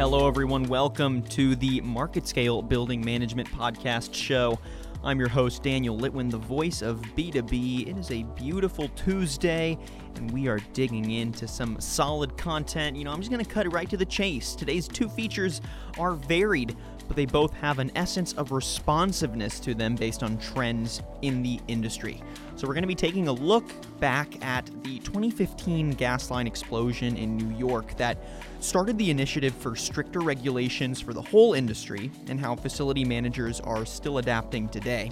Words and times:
Hello, 0.00 0.26
everyone. 0.26 0.62
Welcome 0.62 1.20
to 1.24 1.54
the 1.56 1.82
Market 1.82 2.26
Scale 2.26 2.62
Building 2.62 3.04
Management 3.04 3.46
Podcast 3.50 4.14
show. 4.14 4.58
I'm 5.04 5.18
your 5.18 5.28
host, 5.28 5.62
Daniel 5.62 5.94
Litwin, 5.94 6.30
the 6.30 6.38
voice 6.38 6.80
of 6.80 7.02
B2B. 7.18 7.86
It 7.86 7.98
is 7.98 8.10
a 8.10 8.22
beautiful 8.22 8.88
Tuesday, 8.96 9.76
and 10.16 10.30
we 10.30 10.48
are 10.48 10.58
digging 10.72 11.10
into 11.10 11.46
some 11.46 11.78
solid 11.78 12.34
content. 12.38 12.96
You 12.96 13.04
know, 13.04 13.12
I'm 13.12 13.18
just 13.18 13.30
going 13.30 13.44
to 13.44 13.50
cut 13.50 13.70
right 13.74 13.90
to 13.90 13.98
the 13.98 14.06
chase. 14.06 14.54
Today's 14.54 14.88
two 14.88 15.06
features 15.06 15.60
are 15.98 16.14
varied, 16.14 16.78
but 17.10 17.16
they 17.16 17.26
both 17.26 17.52
have 17.54 17.80
an 17.80 17.90
essence 17.96 18.34
of 18.34 18.52
responsiveness 18.52 19.58
to 19.58 19.74
them 19.74 19.96
based 19.96 20.22
on 20.22 20.38
trends 20.38 21.02
in 21.22 21.42
the 21.42 21.58
industry. 21.66 22.22
So, 22.54 22.68
we're 22.68 22.74
going 22.74 22.84
to 22.84 22.88
be 22.88 22.94
taking 22.94 23.26
a 23.26 23.32
look 23.32 23.68
back 23.98 24.44
at 24.44 24.66
the 24.84 25.00
2015 25.00 25.90
gas 25.90 26.30
line 26.30 26.46
explosion 26.46 27.16
in 27.16 27.36
New 27.36 27.52
York 27.58 27.96
that 27.96 28.16
started 28.60 28.96
the 28.96 29.10
initiative 29.10 29.52
for 29.54 29.74
stricter 29.74 30.20
regulations 30.20 31.00
for 31.00 31.12
the 31.12 31.20
whole 31.20 31.54
industry 31.54 32.12
and 32.28 32.38
how 32.38 32.54
facility 32.54 33.04
managers 33.04 33.58
are 33.58 33.84
still 33.84 34.18
adapting 34.18 34.68
today. 34.68 35.10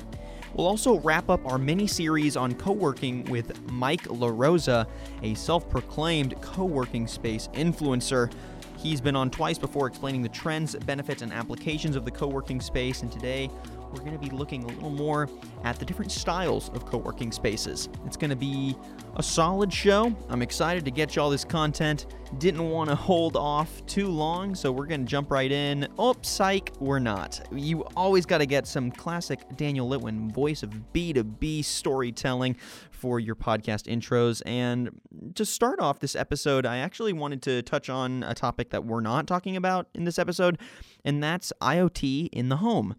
We'll 0.55 0.69
also 0.69 1.01
wrap 1.01 1.29
up 1.29 1.45
our 1.47 1.59
mini 1.59 1.89
series 1.89 2.37
on 2.37 2.55
co 2.55 2.71
working 2.71 3.25
with 3.25 3.61
Mike 3.73 4.05
LaRosa, 4.05 4.87
a 5.25 5.35
self 5.35 5.69
proclaimed 5.69 6.41
co 6.43 6.65
working 6.65 7.09
space 7.09 7.49
influencer. 7.55 8.33
He's 8.79 9.01
been 9.01 9.17
on 9.17 9.29
twice 9.31 9.59
before 9.59 9.89
explaining 9.89 10.23
the 10.23 10.29
trends, 10.29 10.77
benefits, 10.77 11.23
and 11.23 11.33
applications 11.33 11.97
of 11.97 12.05
the 12.05 12.13
co 12.13 12.29
working 12.29 12.61
space, 12.61 13.03
and 13.03 13.11
today 13.11 13.51
we're 13.93 14.01
going 14.01 14.13
to 14.13 14.19
be 14.19 14.31
looking 14.31 14.65
a 14.65 14.67
little 14.67 14.91
more 14.91 15.29
at 15.65 15.79
the 15.79 15.85
different 15.85 16.13
styles 16.13 16.69
of 16.71 16.87
co 16.87 16.99
working 16.99 17.33
spaces. 17.33 17.89
It's 18.07 18.17
going 18.17 18.31
to 18.31 18.37
be 18.37 18.77
a 19.17 19.23
solid 19.23 19.73
show. 19.73 20.15
I'm 20.29 20.43
excited 20.43 20.85
to 20.85 20.91
get 20.91 21.17
you 21.17 21.23
all 21.23 21.31
this 21.31 21.45
content. 21.45 22.07
Didn't 22.39 22.69
want 22.69 22.91
to 22.91 22.97
hold 22.97 23.37
off 23.37 23.85
too 23.87 24.09
long, 24.09 24.55
so 24.55 24.71
we're 24.71 24.87
going 24.87 25.01
to 25.01 25.07
jump 25.07 25.31
right 25.31 25.51
in. 25.51 25.89
Oh, 25.99 26.15
psych, 26.23 26.73
we're 26.79 26.99
not. 26.99 27.41
You 27.51 27.83
always 27.97 28.27
got 28.27 28.39
to 28.39 28.47
get 28.47 28.67
some 28.67 28.91
classic 28.91 29.41
Daniel 29.57 29.89
Litwin 29.89 30.33
voice 30.33 30.63
of 30.63 30.71
B2B 30.93 31.65
storytelling 31.65 32.57
for 32.91 33.19
your 33.21 33.35
podcast 33.35 33.87
intros. 33.87 34.43
And 34.45 35.01
to 35.35 35.45
start 35.45 35.81
off 35.81 36.01
this 36.01 36.15
episode, 36.15 36.67
I 36.67 36.79
actually 36.79 37.13
wanted 37.13 37.43
to 37.43 37.63
touch 37.63 37.89
on 37.89 38.23
a 38.23 38.35
topic 38.35 38.71
that 38.71 38.85
we're 38.85 39.01
not 39.01 39.27
talking 39.27 39.57
about 39.57 39.89
in 39.95 40.05
this 40.05 40.19
episode, 40.19 40.59
and 41.05 41.23
that's 41.23 41.53
IoT 41.61 42.29
in 42.33 42.49
the 42.49 42.57
home. 42.57 42.97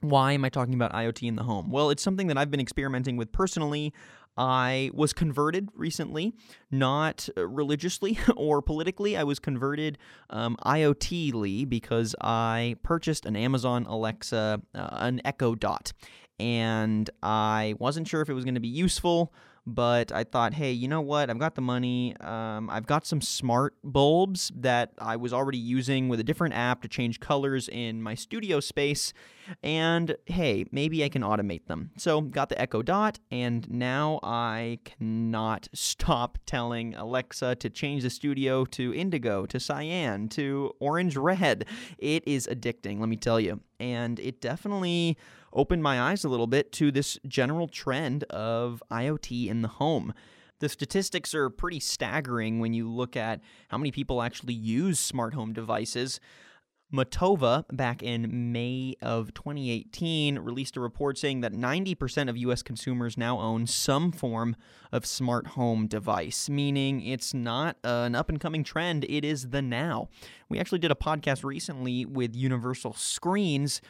Why 0.00 0.32
am 0.32 0.44
I 0.44 0.48
talking 0.48 0.74
about 0.74 0.92
IoT 0.92 1.28
in 1.28 1.36
the 1.36 1.42
home? 1.42 1.70
Well, 1.70 1.90
it's 1.90 2.02
something 2.02 2.28
that 2.28 2.38
I've 2.38 2.50
been 2.50 2.60
experimenting 2.60 3.16
with 3.16 3.32
personally. 3.32 3.92
I 4.36 4.90
was 4.94 5.12
converted 5.12 5.68
recently, 5.74 6.32
not 6.70 7.28
uh, 7.36 7.46
religiously 7.46 8.18
or 8.36 8.62
politically. 8.62 9.16
I 9.16 9.24
was 9.24 9.38
converted 9.38 9.98
um, 10.30 10.56
IoTly 10.64 11.68
because 11.68 12.14
I 12.20 12.76
purchased 12.82 13.26
an 13.26 13.36
Amazon 13.36 13.84
Alexa, 13.86 14.62
uh, 14.74 14.88
an 14.92 15.20
Echo 15.24 15.54
Dot, 15.54 15.92
and 16.38 17.10
I 17.22 17.74
wasn't 17.78 18.08
sure 18.08 18.22
if 18.22 18.30
it 18.30 18.34
was 18.34 18.44
going 18.44 18.54
to 18.54 18.60
be 18.60 18.68
useful 18.68 19.32
but 19.74 20.12
I 20.12 20.24
thought, 20.24 20.54
hey, 20.54 20.72
you 20.72 20.88
know 20.88 21.00
what? 21.00 21.30
I've 21.30 21.38
got 21.38 21.54
the 21.54 21.60
money. 21.60 22.16
Um, 22.20 22.68
I've 22.68 22.86
got 22.86 23.06
some 23.06 23.20
smart 23.20 23.74
bulbs 23.84 24.50
that 24.56 24.92
I 24.98 25.16
was 25.16 25.32
already 25.32 25.58
using 25.58 26.08
with 26.08 26.20
a 26.20 26.24
different 26.24 26.54
app 26.54 26.82
to 26.82 26.88
change 26.88 27.20
colors 27.20 27.68
in 27.68 28.02
my 28.02 28.14
studio 28.14 28.60
space. 28.60 29.12
And 29.62 30.16
hey, 30.26 30.64
maybe 30.70 31.04
I 31.04 31.08
can 31.08 31.22
automate 31.22 31.66
them. 31.66 31.90
So, 31.96 32.20
got 32.20 32.48
the 32.48 32.60
Echo 32.60 32.82
Dot, 32.82 33.18
and 33.30 33.68
now 33.70 34.20
I 34.22 34.78
cannot 34.84 35.68
stop 35.74 36.38
telling 36.46 36.94
Alexa 36.94 37.56
to 37.56 37.70
change 37.70 38.02
the 38.02 38.10
studio 38.10 38.64
to 38.66 38.94
indigo, 38.94 39.46
to 39.46 39.58
cyan, 39.58 40.28
to 40.30 40.72
orange 40.80 41.16
red. 41.16 41.66
It 41.98 42.26
is 42.26 42.46
addicting, 42.46 43.00
let 43.00 43.08
me 43.08 43.16
tell 43.16 43.40
you. 43.40 43.60
And 43.80 44.20
it 44.20 44.40
definitely 44.40 45.16
opened 45.52 45.82
my 45.82 46.00
eyes 46.00 46.22
a 46.22 46.28
little 46.28 46.46
bit 46.46 46.70
to 46.72 46.92
this 46.92 47.18
general 47.26 47.66
trend 47.66 48.24
of 48.24 48.82
IoT 48.90 49.48
in 49.48 49.62
the 49.62 49.68
home. 49.68 50.14
The 50.60 50.68
statistics 50.68 51.34
are 51.34 51.48
pretty 51.48 51.80
staggering 51.80 52.60
when 52.60 52.74
you 52.74 52.88
look 52.88 53.16
at 53.16 53.40
how 53.68 53.78
many 53.78 53.90
people 53.90 54.22
actually 54.22 54.54
use 54.54 55.00
smart 55.00 55.32
home 55.32 55.54
devices. 55.54 56.20
Matova, 56.92 57.64
back 57.72 58.02
in 58.02 58.52
May 58.52 58.96
of 59.00 59.32
2018, 59.34 60.40
released 60.40 60.76
a 60.76 60.80
report 60.80 61.18
saying 61.18 61.40
that 61.40 61.52
90% 61.52 62.28
of 62.28 62.36
US 62.36 62.62
consumers 62.62 63.16
now 63.16 63.38
own 63.38 63.66
some 63.66 64.10
form 64.10 64.56
of 64.90 65.06
smart 65.06 65.48
home 65.48 65.86
device, 65.86 66.48
meaning 66.48 67.00
it's 67.00 67.32
not 67.32 67.76
an 67.84 68.16
up 68.16 68.28
and 68.28 68.40
coming 68.40 68.64
trend, 68.64 69.04
it 69.08 69.24
is 69.24 69.50
the 69.50 69.62
now. 69.62 70.08
We 70.48 70.58
actually 70.58 70.80
did 70.80 70.90
a 70.90 70.96
podcast 70.96 71.44
recently 71.44 72.04
with 72.04 72.34
Universal 72.34 72.94
Screens 72.94 73.80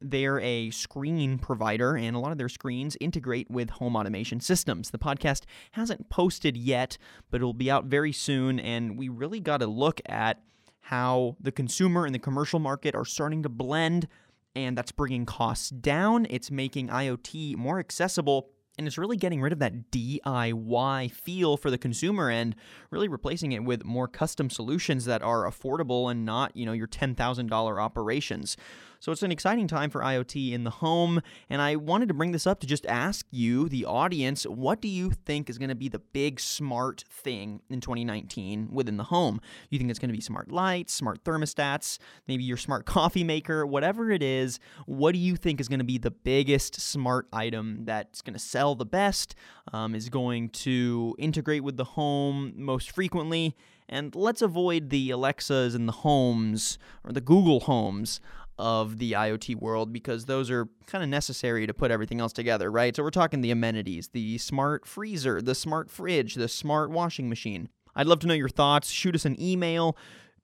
they're 0.00 0.40
a 0.40 0.70
screen 0.70 1.38
provider, 1.38 1.96
and 1.96 2.14
a 2.14 2.18
lot 2.20 2.32
of 2.32 2.38
their 2.38 2.48
screens 2.48 2.96
integrate 3.00 3.50
with 3.50 3.70
home 3.70 3.96
automation 3.96 4.40
systems. 4.40 4.90
The 4.90 4.98
podcast 4.98 5.42
hasn't 5.72 6.08
posted 6.08 6.56
yet, 6.56 6.98
but 7.30 7.40
it'll 7.40 7.52
be 7.52 7.70
out 7.70 7.86
very 7.86 8.12
soon, 8.12 8.60
and 8.60 8.96
we 8.96 9.08
really 9.08 9.40
got 9.40 9.58
to 9.58 9.66
look 9.66 10.00
at 10.06 10.40
how 10.88 11.36
the 11.38 11.52
consumer 11.52 12.06
and 12.06 12.14
the 12.14 12.18
commercial 12.18 12.58
market 12.58 12.94
are 12.94 13.04
starting 13.04 13.42
to 13.42 13.50
blend, 13.50 14.08
and 14.56 14.76
that's 14.76 14.90
bringing 14.90 15.26
costs 15.26 15.68
down. 15.68 16.26
It's 16.30 16.50
making 16.50 16.88
IoT 16.88 17.56
more 17.56 17.78
accessible 17.78 18.48
and 18.78 18.86
it's 18.86 18.96
really 18.96 19.16
getting 19.16 19.42
rid 19.42 19.52
of 19.52 19.58
that 19.58 19.90
DIY 19.90 21.10
feel 21.10 21.56
for 21.56 21.70
the 21.70 21.76
consumer 21.76 22.30
and 22.30 22.54
really 22.90 23.08
replacing 23.08 23.52
it 23.52 23.64
with 23.64 23.84
more 23.84 24.06
custom 24.06 24.48
solutions 24.48 25.04
that 25.04 25.20
are 25.20 25.50
affordable 25.50 26.10
and 26.10 26.24
not, 26.24 26.56
you 26.56 26.64
know, 26.64 26.72
your 26.72 26.86
$10,000 26.86 27.80
operations. 27.80 28.56
So 29.00 29.12
it's 29.12 29.22
an 29.22 29.30
exciting 29.30 29.68
time 29.68 29.90
for 29.90 30.00
IoT 30.00 30.52
in 30.52 30.64
the 30.64 30.70
home, 30.70 31.22
and 31.48 31.62
I 31.62 31.76
wanted 31.76 32.08
to 32.08 32.14
bring 32.14 32.32
this 32.32 32.48
up 32.48 32.58
to 32.60 32.66
just 32.66 32.84
ask 32.86 33.24
you, 33.30 33.68
the 33.68 33.84
audience, 33.84 34.42
what 34.42 34.80
do 34.80 34.88
you 34.88 35.10
think 35.10 35.48
is 35.48 35.56
going 35.56 35.68
to 35.68 35.76
be 35.76 35.88
the 35.88 36.00
big 36.00 36.40
smart 36.40 37.04
thing 37.08 37.60
in 37.70 37.80
2019 37.80 38.70
within 38.72 38.96
the 38.96 39.04
home? 39.04 39.40
You 39.70 39.78
think 39.78 39.90
it's 39.90 40.00
going 40.00 40.10
to 40.10 40.16
be 40.16 40.20
smart 40.20 40.50
lights, 40.50 40.92
smart 40.92 41.22
thermostats, 41.22 41.98
maybe 42.26 42.42
your 42.42 42.56
smart 42.56 42.86
coffee 42.86 43.22
maker, 43.22 43.64
whatever 43.64 44.10
it 44.10 44.22
is, 44.22 44.58
what 44.86 45.12
do 45.12 45.18
you 45.20 45.36
think 45.36 45.60
is 45.60 45.68
going 45.68 45.78
to 45.78 45.84
be 45.84 45.98
the 45.98 46.10
biggest 46.10 46.80
smart 46.80 47.28
item 47.32 47.84
that's 47.84 48.20
going 48.20 48.34
to 48.34 48.40
sell 48.40 48.74
the 48.74 48.84
best, 48.84 49.36
um, 49.72 49.94
is 49.94 50.08
going 50.08 50.48
to 50.48 51.14
integrate 51.20 51.62
with 51.62 51.76
the 51.76 51.84
home 51.84 52.52
most 52.56 52.90
frequently? 52.90 53.54
And 53.88 54.14
let's 54.14 54.42
avoid 54.42 54.90
the 54.90 55.10
Alexas 55.10 55.74
and 55.74 55.88
the 55.88 55.92
homes 55.92 56.78
or 57.04 57.12
the 57.12 57.22
Google 57.22 57.60
homes 57.60 58.20
of 58.58 58.98
the 58.98 59.12
IoT 59.12 59.56
world 59.56 59.92
because 59.92 60.24
those 60.24 60.50
are 60.50 60.68
kind 60.86 61.04
of 61.04 61.10
necessary 61.10 61.66
to 61.66 61.74
put 61.74 61.90
everything 61.90 62.20
else 62.20 62.32
together, 62.32 62.70
right? 62.70 62.94
So 62.94 63.02
we're 63.02 63.10
talking 63.10 63.40
the 63.40 63.50
amenities, 63.50 64.08
the 64.08 64.38
smart 64.38 64.86
freezer, 64.86 65.40
the 65.40 65.54
smart 65.54 65.90
fridge, 65.90 66.34
the 66.34 66.48
smart 66.48 66.90
washing 66.90 67.28
machine. 67.28 67.68
I'd 67.94 68.06
love 68.06 68.20
to 68.20 68.26
know 68.26 68.34
your 68.34 68.48
thoughts. 68.48 68.90
Shoot 68.90 69.14
us 69.14 69.24
an 69.24 69.40
email, 69.40 69.96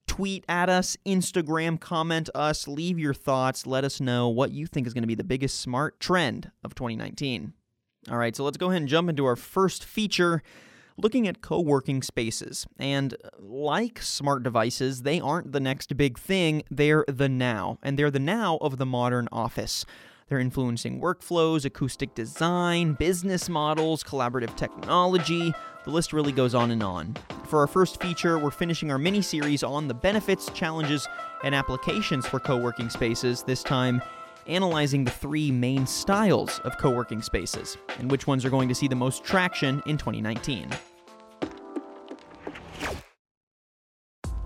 tweet 0.06 0.44
at 0.48 0.68
us, 0.68 0.96
Instagram, 1.06 1.80
comment 1.80 2.28
us, 2.34 2.66
leave 2.68 2.98
your 2.98 3.14
thoughts. 3.14 3.66
Let 3.66 3.84
us 3.84 4.00
know 4.00 4.28
what 4.28 4.52
you 4.52 4.66
think 4.66 4.86
is 4.86 4.94
going 4.94 5.02
to 5.02 5.08
be 5.08 5.14
the 5.14 5.24
biggest 5.24 5.60
smart 5.60 6.00
trend 6.00 6.50
of 6.62 6.74
2019. 6.74 7.52
All 8.10 8.18
right, 8.18 8.36
so 8.36 8.44
let's 8.44 8.58
go 8.58 8.68
ahead 8.68 8.82
and 8.82 8.88
jump 8.88 9.08
into 9.08 9.24
our 9.24 9.36
first 9.36 9.84
feature 9.84 10.42
looking 10.96 11.26
at 11.28 11.40
co 11.40 11.60
working 11.60 12.02
spaces. 12.02 12.66
And 12.78 13.14
uh, 13.14 13.30
like 13.38 14.00
smart 14.02 14.42
devices, 14.42 15.02
they 15.02 15.20
aren't 15.20 15.52
the 15.52 15.60
next 15.60 15.96
big 15.96 16.18
thing, 16.18 16.62
they're 16.70 17.04
the 17.08 17.28
now. 17.28 17.78
And 17.82 17.98
they're 17.98 18.10
the 18.10 18.18
now 18.18 18.58
of 18.60 18.78
the 18.78 18.86
modern 18.86 19.28
office. 19.32 19.84
They're 20.28 20.38
influencing 20.38 21.00
workflows, 21.00 21.64
acoustic 21.64 22.14
design, 22.14 22.94
business 22.94 23.48
models, 23.48 24.02
collaborative 24.02 24.56
technology. 24.56 25.52
The 25.84 25.90
list 25.90 26.14
really 26.14 26.32
goes 26.32 26.54
on 26.54 26.70
and 26.70 26.82
on. 26.82 27.14
For 27.46 27.58
our 27.58 27.66
first 27.66 28.00
feature, 28.00 28.38
we're 28.38 28.50
finishing 28.50 28.90
our 28.90 28.98
mini 28.98 29.20
series 29.20 29.62
on 29.62 29.86
the 29.86 29.92
benefits, 29.92 30.50
challenges, 30.54 31.06
and 31.42 31.54
applications 31.54 32.26
for 32.26 32.40
co 32.40 32.56
working 32.56 32.88
spaces, 32.88 33.42
this 33.42 33.62
time 33.62 34.00
analyzing 34.46 35.04
the 35.04 35.10
three 35.10 35.50
main 35.50 35.86
styles 35.86 36.58
of 36.60 36.76
co 36.78 36.90
working 36.90 37.22
spaces 37.22 37.76
and 37.98 38.10
which 38.10 38.26
ones 38.26 38.44
are 38.44 38.50
going 38.50 38.68
to 38.68 38.74
see 38.74 38.88
the 38.88 38.94
most 38.94 39.24
traction 39.24 39.82
in 39.86 39.96
2019. 39.96 40.68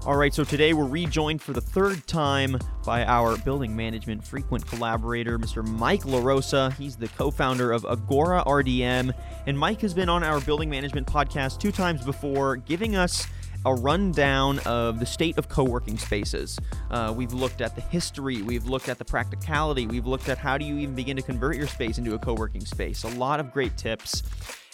All 0.08 0.16
right, 0.16 0.32
so 0.32 0.42
today 0.42 0.72
we're 0.72 0.86
rejoined 0.86 1.42
for 1.42 1.52
the 1.52 1.60
third 1.60 2.06
time 2.06 2.56
by 2.86 3.04
our 3.04 3.36
building 3.36 3.76
management 3.76 4.24
frequent 4.24 4.66
collaborator, 4.66 5.38
Mr. 5.38 5.62
Mike 5.62 6.04
LaRosa. 6.04 6.72
He's 6.76 6.96
the 6.96 7.08
co 7.08 7.30
founder 7.30 7.72
of 7.72 7.84
Agora 7.84 8.42
RDM. 8.46 9.12
And 9.46 9.58
Mike 9.58 9.82
has 9.82 9.92
been 9.92 10.08
on 10.08 10.24
our 10.24 10.40
building 10.40 10.70
management 10.70 11.06
podcast 11.06 11.60
two 11.60 11.72
times 11.72 12.02
before, 12.06 12.56
giving 12.56 12.96
us 12.96 13.26
a 13.64 13.74
rundown 13.74 14.58
of 14.60 15.00
the 15.00 15.06
state 15.06 15.38
of 15.38 15.48
co 15.48 15.64
working 15.64 15.98
spaces. 15.98 16.58
Uh, 16.90 17.12
we've 17.16 17.32
looked 17.32 17.60
at 17.60 17.74
the 17.74 17.80
history, 17.80 18.42
we've 18.42 18.66
looked 18.66 18.88
at 18.88 18.98
the 18.98 19.04
practicality, 19.04 19.86
we've 19.86 20.06
looked 20.06 20.28
at 20.28 20.38
how 20.38 20.56
do 20.58 20.64
you 20.64 20.78
even 20.78 20.94
begin 20.94 21.16
to 21.16 21.22
convert 21.22 21.56
your 21.56 21.66
space 21.66 21.98
into 21.98 22.14
a 22.14 22.18
co 22.18 22.34
working 22.34 22.64
space. 22.64 23.04
A 23.04 23.08
lot 23.08 23.40
of 23.40 23.52
great 23.52 23.76
tips. 23.76 24.22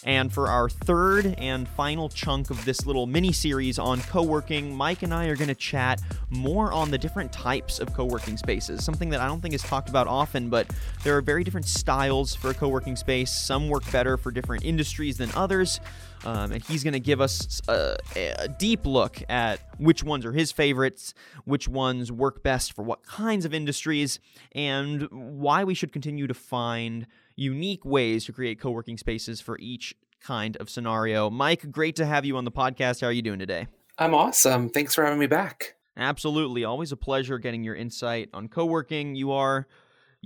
And 0.05 0.31
for 0.31 0.49
our 0.49 0.69
third 0.69 1.33
and 1.39 1.67
final 1.67 2.09
chunk 2.09 2.51
of 2.51 2.63
this 2.63 2.85
little 2.85 3.07
mini 3.07 3.31
series 3.31 3.79
on 3.79 4.01
co 4.01 4.21
working, 4.21 4.75
Mike 4.75 5.01
and 5.01 5.11
I 5.11 5.25
are 5.25 5.35
going 5.35 5.47
to 5.47 5.55
chat 5.55 5.99
more 6.29 6.71
on 6.71 6.91
the 6.91 6.97
different 6.97 7.33
types 7.33 7.79
of 7.79 7.91
co 7.91 8.05
working 8.05 8.37
spaces. 8.37 8.85
Something 8.85 9.09
that 9.09 9.19
I 9.19 9.27
don't 9.27 9.41
think 9.41 9.55
is 9.55 9.63
talked 9.63 9.89
about 9.89 10.07
often, 10.07 10.49
but 10.49 10.69
there 11.03 11.17
are 11.17 11.21
very 11.21 11.43
different 11.43 11.65
styles 11.65 12.35
for 12.35 12.51
a 12.51 12.53
co 12.53 12.67
working 12.67 12.95
space. 12.95 13.31
Some 13.31 13.67
work 13.67 13.91
better 13.91 14.15
for 14.15 14.29
different 14.29 14.63
industries 14.63 15.17
than 15.17 15.31
others. 15.33 15.79
Um, 16.25 16.51
and 16.51 16.63
he's 16.63 16.83
going 16.83 16.93
to 16.93 16.99
give 16.99 17.21
us 17.21 17.61
a, 17.67 17.97
a, 18.15 18.47
deep 18.47 18.85
look 18.85 19.21
at 19.29 19.59
which 19.77 20.03
ones 20.03 20.25
are 20.25 20.31
his 20.31 20.51
favorites, 20.51 21.13
which 21.43 21.67
ones 21.67 22.11
work 22.11 22.41
best 22.41 22.73
for 22.73 22.83
what 22.83 23.03
kinds 23.03 23.45
of 23.45 23.53
industries, 23.53 24.19
and 24.53 25.07
why 25.11 25.63
we 25.63 25.75
should 25.75 25.91
continue 25.91 26.25
to 26.25 26.33
find 26.33 27.05
unique 27.35 27.85
ways 27.85 28.25
to 28.25 28.33
create 28.33 28.59
co 28.59 28.71
working 28.71 28.97
spaces 28.97 29.39
for 29.39 29.57
each 29.59 29.95
kind 30.19 30.57
of 30.57 30.69
scenario. 30.69 31.29
Mike, 31.29 31.71
great 31.71 31.95
to 31.97 32.05
have 32.05 32.25
you 32.25 32.37
on 32.37 32.45
the 32.45 32.51
podcast. 32.51 33.01
How 33.01 33.07
are 33.07 33.11
you 33.11 33.21
doing 33.21 33.39
today? 33.39 33.67
I'm 33.97 34.13
awesome. 34.13 34.69
Thanks 34.69 34.95
for 34.95 35.03
having 35.03 35.19
me 35.19 35.27
back. 35.27 35.75
Absolutely. 35.97 36.65
Always 36.65 36.91
a 36.91 36.97
pleasure 36.97 37.37
getting 37.37 37.63
your 37.63 37.75
insight 37.75 38.29
on 38.33 38.47
co 38.47 38.65
working. 38.65 39.15
You 39.15 39.31
are. 39.31 39.67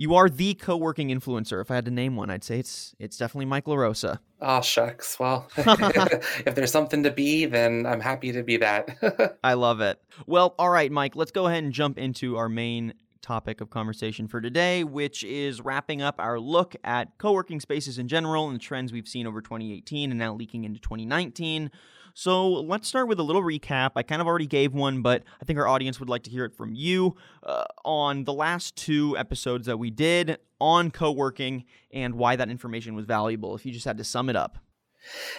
You 0.00 0.14
are 0.14 0.30
the 0.30 0.54
co-working 0.54 1.08
influencer. 1.10 1.60
If 1.60 1.70
I 1.70 1.74
had 1.74 1.84
to 1.84 1.90
name 1.90 2.16
one, 2.16 2.30
I'd 2.30 2.42
say 2.42 2.58
it's 2.58 2.94
it's 2.98 3.18
definitely 3.18 3.44
Mike 3.44 3.66
LaRosa. 3.66 4.18
Oh 4.40 4.62
shucks. 4.62 5.20
Well, 5.20 5.46
if 5.58 6.54
there's 6.54 6.72
something 6.72 7.02
to 7.02 7.10
be, 7.10 7.44
then 7.44 7.84
I'm 7.84 8.00
happy 8.00 8.32
to 8.32 8.42
be 8.42 8.56
that. 8.56 9.36
I 9.44 9.52
love 9.52 9.82
it. 9.82 10.00
Well, 10.26 10.54
all 10.58 10.70
right, 10.70 10.90
Mike, 10.90 11.16
let's 11.16 11.32
go 11.32 11.48
ahead 11.48 11.64
and 11.64 11.70
jump 11.70 11.98
into 11.98 12.38
our 12.38 12.48
main 12.48 12.94
topic 13.20 13.60
of 13.60 13.68
conversation 13.68 14.26
for 14.26 14.40
today, 14.40 14.84
which 14.84 15.22
is 15.22 15.60
wrapping 15.60 16.00
up 16.00 16.14
our 16.18 16.40
look 16.40 16.74
at 16.82 17.18
co 17.18 17.32
working 17.32 17.60
spaces 17.60 17.98
in 17.98 18.08
general 18.08 18.46
and 18.46 18.54
the 18.54 18.58
trends 18.58 18.94
we've 18.94 19.06
seen 19.06 19.26
over 19.26 19.42
2018 19.42 20.12
and 20.12 20.18
now 20.18 20.32
leaking 20.32 20.64
into 20.64 20.80
2019. 20.80 21.70
So 22.14 22.48
let's 22.48 22.88
start 22.88 23.08
with 23.08 23.18
a 23.20 23.22
little 23.22 23.42
recap. 23.42 23.92
I 23.96 24.02
kind 24.02 24.20
of 24.20 24.26
already 24.26 24.46
gave 24.46 24.72
one, 24.72 25.02
but 25.02 25.22
I 25.40 25.44
think 25.44 25.58
our 25.58 25.68
audience 25.68 26.00
would 26.00 26.08
like 26.08 26.22
to 26.24 26.30
hear 26.30 26.44
it 26.44 26.54
from 26.54 26.74
you 26.74 27.16
uh, 27.42 27.64
on 27.84 28.24
the 28.24 28.32
last 28.32 28.76
two 28.76 29.16
episodes 29.16 29.66
that 29.66 29.78
we 29.78 29.90
did 29.90 30.38
on 30.60 30.90
co 30.90 31.10
working 31.10 31.64
and 31.92 32.14
why 32.14 32.36
that 32.36 32.50
information 32.50 32.94
was 32.94 33.06
valuable, 33.06 33.54
if 33.54 33.64
you 33.64 33.72
just 33.72 33.84
had 33.84 33.98
to 33.98 34.04
sum 34.04 34.28
it 34.28 34.36
up. 34.36 34.58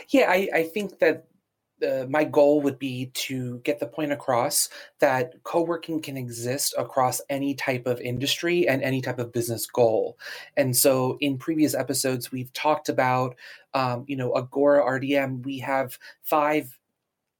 Yeah, 0.09 0.29
I, 0.29 0.49
I 0.53 0.63
think 0.63 0.99
that 0.99 1.27
uh, 1.83 2.05
my 2.09 2.23
goal 2.23 2.61
would 2.61 2.79
be 2.79 3.07
to 3.13 3.59
get 3.59 3.79
the 3.79 3.87
point 3.87 4.11
across 4.11 4.69
that 4.99 5.33
co-working 5.43 6.01
can 6.01 6.17
exist 6.17 6.73
across 6.77 7.21
any 7.29 7.53
type 7.53 7.85
of 7.87 7.99
industry 8.01 8.67
and 8.67 8.81
any 8.81 9.01
type 9.01 9.19
of 9.19 9.31
business 9.31 9.65
goal 9.65 10.17
and 10.57 10.75
so 10.75 11.17
in 11.21 11.37
previous 11.37 11.73
episodes 11.73 12.31
we've 12.31 12.51
talked 12.53 12.89
about 12.89 13.35
um, 13.73 14.03
you 14.07 14.15
know 14.15 14.33
agora 14.35 14.83
rdm 14.99 15.43
we 15.45 15.57
have 15.59 15.97
five 16.23 16.77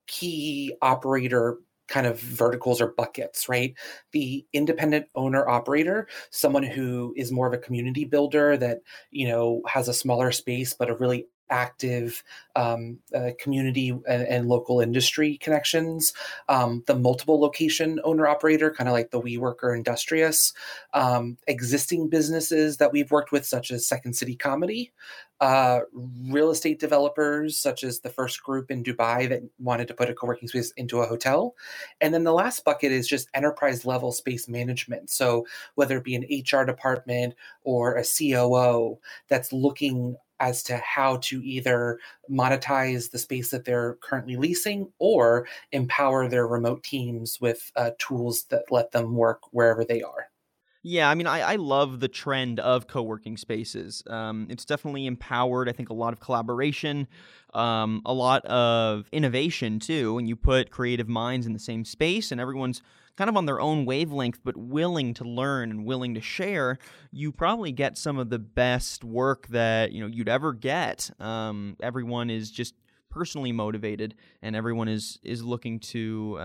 key 0.08 0.74
operator 0.82 1.58
kind 1.92 2.08
of 2.08 2.20
verticals 2.20 2.80
or 2.80 2.88
buckets, 2.88 3.50
right? 3.50 3.76
The 4.14 4.46
independent 4.54 5.08
owner 5.14 5.48
operator, 5.48 6.08
someone 6.32 6.64
who 6.64 7.14
is 7.18 7.34
more 7.34 7.48
of 7.48 7.54
a 7.54 7.58
community 7.58 8.06
builder 8.06 8.56
that, 8.58 8.80
you 9.12 9.28
know, 9.28 9.62
has 9.68 9.90
a 9.90 9.94
smaller 9.94 10.32
space 10.32 10.74
but 10.74 10.90
a 10.90 10.96
really 10.96 11.28
active 11.52 12.24
um, 12.56 12.98
uh, 13.14 13.32
community 13.40 13.90
and, 13.90 14.24
and, 14.24 14.48
local 14.48 14.82
industry 14.82 15.38
connections. 15.38 16.14
Um, 16.50 16.84
the 16.88 16.96
multiple 16.96 17.40
location 17.40 18.00
owner 18.04 18.28
operator, 18.28 18.72
kind 18.72 18.88
of 18.88 18.94
like 18.94 19.12
the 19.12 19.22
WeWork 19.22 19.58
or 19.62 19.76
Industrious. 19.76 20.54
Um, 20.94 21.38
existing 21.48 22.10
businesses 22.10 22.78
that 22.78 22.92
we've 22.92 23.12
worked 23.12 23.32
with, 23.32 23.46
such 23.46 23.72
as 23.72 23.86
Second 23.86 24.14
City 24.14 24.36
Comedy. 24.36 24.92
Uh, 25.42 25.82
real 26.30 26.52
estate 26.52 26.80
developers, 26.80 27.58
such 27.58 27.84
as 27.84 28.00
the 28.00 28.10
first 28.10 28.44
group 28.44 28.70
in 28.70 28.84
Dubai 28.84 29.28
that 29.28 29.42
wanted 29.58 29.88
to 29.88 29.94
put 29.94 30.10
a 30.10 30.14
co 30.14 30.28
working 30.28 30.48
space 30.48 30.72
into 30.78 31.00
a 31.02 31.08
hotel. 31.08 31.56
And 32.00 32.14
then 32.14 32.24
the 32.24 32.32
last 32.32 32.64
bucket 32.64 32.92
is 32.92 33.08
just 33.08 33.28
enterprise 33.34 33.84
level 33.84 34.12
space 34.12 34.48
management. 34.48 35.10
So, 35.10 35.48
whether 35.76 35.98
it 35.98 36.04
be 36.04 36.16
an 36.16 36.28
HR 36.30 36.64
department 36.64 37.34
or 37.64 37.96
a 37.96 38.04
COO 38.04 39.00
that's 39.30 39.52
looking 39.52 40.16
as 40.42 40.64
to 40.64 40.78
how 40.78 41.18
to 41.18 41.42
either 41.44 42.00
monetize 42.30 43.12
the 43.12 43.20
space 43.20 43.52
that 43.52 43.64
they're 43.64 43.98
currently 44.02 44.36
leasing 44.36 44.92
or 44.98 45.48
empower 45.72 46.28
their 46.28 46.48
remote 46.48 46.84
teams 46.84 47.40
with 47.40 47.72
uh, 47.76 47.92
tools 48.00 48.46
that 48.50 48.64
let 48.72 48.92
them 48.92 49.16
work 49.16 49.42
wherever 49.52 49.86
they 49.86 50.02
are. 50.02 50.31
Yeah, 50.84 51.10
I 51.10 51.16
mean, 51.16 51.28
I, 51.28 51.42
I 51.42 51.56
love 51.58 52.00
the 52.00 52.08
trend 52.08 52.60
of 52.60 52.88
co 52.88 53.04
working 53.04 53.38
spaces. 53.38 54.02
Um, 54.08 54.48
it's 54.50 54.66
definitely 54.66 55.06
empowered, 55.06 55.70
I 55.70 55.74
think, 55.74 55.90
a 55.90 55.94
lot 55.94 56.12
of 56.12 56.20
collaboration, 56.20 57.08
um, 57.54 58.02
a 58.04 58.14
lot 58.14 58.44
of 58.46 59.08
innovation, 59.12 59.80
too. 59.80 60.18
And 60.18 60.28
you 60.28 60.36
put 60.36 60.72
creative 60.72 61.08
minds 61.08 61.46
in 61.46 61.54
the 61.54 61.60
same 61.60 61.86
space, 61.86 62.32
and 62.32 62.42
everyone's 62.42 62.82
kind 63.16 63.30
of 63.30 63.38
on 63.38 63.46
their 63.46 63.62
own 63.62 63.86
wavelength, 63.86 64.40
but 64.44 64.58
willing 64.58 65.14
to 65.16 65.24
learn 65.24 65.70
and 65.70 65.86
willing 65.86 66.16
to 66.16 66.22
share, 66.22 66.80
you 67.12 67.32
probably 67.32 67.72
get 67.72 67.96
some 67.96 68.18
of 68.18 68.30
the 68.32 68.40
best 68.40 69.04
work 69.04 69.48
that 69.50 69.92
you 69.92 70.02
know 70.02 70.08
you'd 70.08 70.30
ever 70.30 70.52
get. 70.52 71.12
Um, 71.20 71.78
everyone 71.84 72.32
is 72.32 72.50
just 72.50 72.74
personally 73.12 73.52
motivated, 73.52 74.16
and 74.42 74.56
everyone 74.56 74.88
is 74.88 75.20
is 75.22 75.44
looking 75.44 75.80
to. 75.80 76.40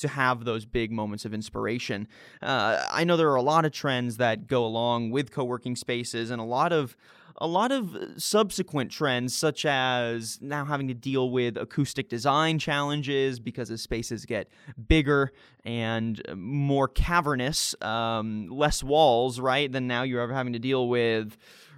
To 0.00 0.08
have 0.08 0.44
those 0.44 0.66
big 0.66 0.92
moments 0.92 1.24
of 1.24 1.32
inspiration. 1.32 2.06
Uh, 2.42 2.84
I 2.90 3.04
know 3.04 3.16
there 3.16 3.30
are 3.30 3.36
a 3.36 3.42
lot 3.42 3.64
of 3.64 3.72
trends 3.72 4.18
that 4.18 4.46
go 4.46 4.64
along 4.64 5.10
with 5.10 5.30
co 5.30 5.42
working 5.44 5.74
spaces 5.74 6.30
and 6.30 6.40
a 6.40 6.44
lot 6.44 6.72
of 6.72 6.96
a 7.38 7.46
lot 7.46 7.72
of 7.72 7.94
uh, 7.94 8.18
subsequent 8.18 8.90
trends, 8.90 9.34
such 9.34 9.64
as 9.66 10.38
now 10.40 10.64
having 10.64 10.88
to 10.88 10.94
deal 10.94 11.30
with 11.30 11.56
acoustic 11.56 12.08
design 12.08 12.58
challenges 12.58 13.38
because 13.38 13.70
as 13.70 13.82
spaces 13.82 14.24
get 14.24 14.48
bigger 14.88 15.32
and 15.64 16.22
uh, 16.28 16.34
more 16.34 16.88
cavernous, 16.88 17.74
um, 17.82 18.48
less 18.48 18.82
walls, 18.82 19.38
right? 19.40 19.70
Then 19.70 19.86
now 19.86 20.02
you're 20.02 20.20
ever 20.20 20.34
having 20.34 20.54
to 20.54 20.58
deal 20.58 20.88
with 20.88 21.36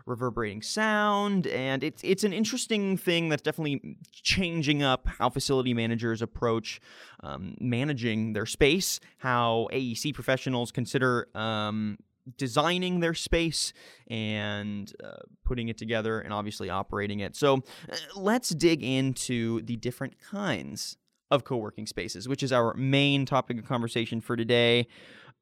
reverberating 0.08 0.62
sound 0.62 1.46
and 1.46 1.84
it's 1.84 2.02
it's 2.02 2.24
an 2.24 2.32
interesting 2.32 2.96
thing 2.96 3.28
that's 3.28 3.42
definitely 3.42 3.96
changing 4.12 4.82
up 4.82 5.06
how 5.06 5.28
facility 5.28 5.74
managers 5.74 6.22
approach 6.22 6.80
um, 7.22 7.54
managing 7.60 8.32
their 8.32 8.46
space 8.46 9.00
how 9.18 9.68
aec 9.72 10.14
professionals 10.14 10.72
consider 10.72 11.28
um, 11.34 11.98
designing 12.36 13.00
their 13.00 13.14
space 13.14 13.72
and 14.08 14.92
uh, 15.02 15.16
putting 15.44 15.68
it 15.68 15.78
together 15.78 16.20
and 16.20 16.32
obviously 16.32 16.68
operating 16.68 17.20
it. 17.20 17.36
So 17.36 17.62
uh, 17.90 17.96
let's 18.16 18.50
dig 18.50 18.82
into 18.82 19.62
the 19.62 19.76
different 19.76 20.20
kinds 20.20 20.96
of 21.30 21.44
co 21.44 21.56
working 21.56 21.86
spaces, 21.86 22.28
which 22.28 22.42
is 22.42 22.52
our 22.52 22.74
main 22.74 23.26
topic 23.26 23.58
of 23.58 23.66
conversation 23.66 24.20
for 24.20 24.36
today. 24.36 24.86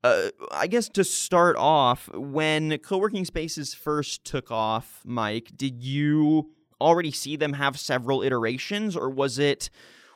Uh, 0.06 0.30
I 0.52 0.68
guess 0.68 0.88
to 0.90 1.02
start 1.02 1.56
off, 1.56 2.08
when 2.14 2.78
co 2.78 2.98
working 2.98 3.24
spaces 3.24 3.74
first 3.74 4.24
took 4.24 4.52
off, 4.52 5.02
Mike, 5.04 5.50
did 5.56 5.82
you 5.82 6.52
already 6.80 7.10
see 7.10 7.34
them 7.34 7.54
have 7.54 7.76
several 7.76 8.22
iterations 8.22 8.96
or 8.96 9.10
was 9.10 9.40
it 9.40 9.68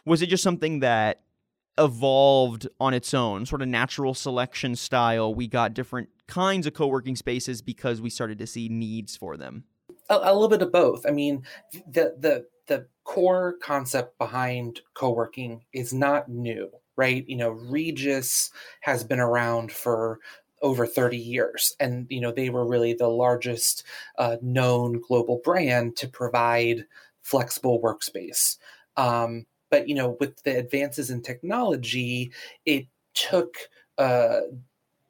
was 0.05 0.23
it 0.23 0.29
just 0.29 0.45
something 0.45 0.79
that 0.81 1.23
evolved 1.77 2.69
on 2.79 2.95
its 2.95 3.13
own, 3.15 3.47
sort 3.47 3.63
of 3.63 3.69
natural 3.69 4.15
selection 4.15 4.77
style. 4.77 5.35
We 5.35 5.49
got 5.49 5.75
different 5.75 6.09
kinds 6.29 6.69
of 6.69 6.75
co 6.75 6.87
working 6.87 7.17
spaces 7.17 7.61
because 7.61 8.01
we 8.01 8.11
started 8.11 8.39
to 8.39 8.47
see 8.47 8.69
needs 8.69 9.17
for 9.17 9.37
them. 9.37 9.65
A, 10.09 10.15
a, 10.15 10.33
little 10.33 10.49
bit 10.49 10.63
of 10.63 10.71
both. 10.71 11.05
I 11.05 11.11
mean, 11.11 11.43
the 11.73 12.15
the 12.17 12.47
the 12.69 12.87
core 13.03 13.57
concept 13.61 14.19
behind 14.19 14.83
co 14.95 15.11
working 15.11 15.65
is 15.73 15.93
not 15.93 16.29
new, 16.29 16.71
right? 17.01 17.29
You 17.29 17.37
know, 17.37 17.51
Regus 17.51 18.51
has 18.81 19.03
been 19.05 19.21
around 19.21 19.73
for 19.73 20.21
over 20.63 20.87
30 20.87 21.17
years 21.17 21.75
and 21.81 22.07
you 22.11 22.21
know 22.21 22.31
they 22.31 22.51
were 22.51 22.67
really 22.67 22.93
the 22.93 23.09
largest 23.09 23.83
uh, 24.19 24.37
known 24.43 25.01
global 25.09 25.41
brand 25.43 25.97
to 25.97 26.07
provide 26.07 26.85
flexible 27.23 27.81
workspace 27.81 28.59
um, 28.97 29.47
but 29.71 29.89
you 29.89 29.95
know, 29.95 30.17
with 30.21 30.43
the 30.43 30.59
advances 30.59 31.11
in 31.11 31.23
technology, 31.23 32.33
it 32.67 32.87
took 33.15 33.57
uh, 33.99 34.41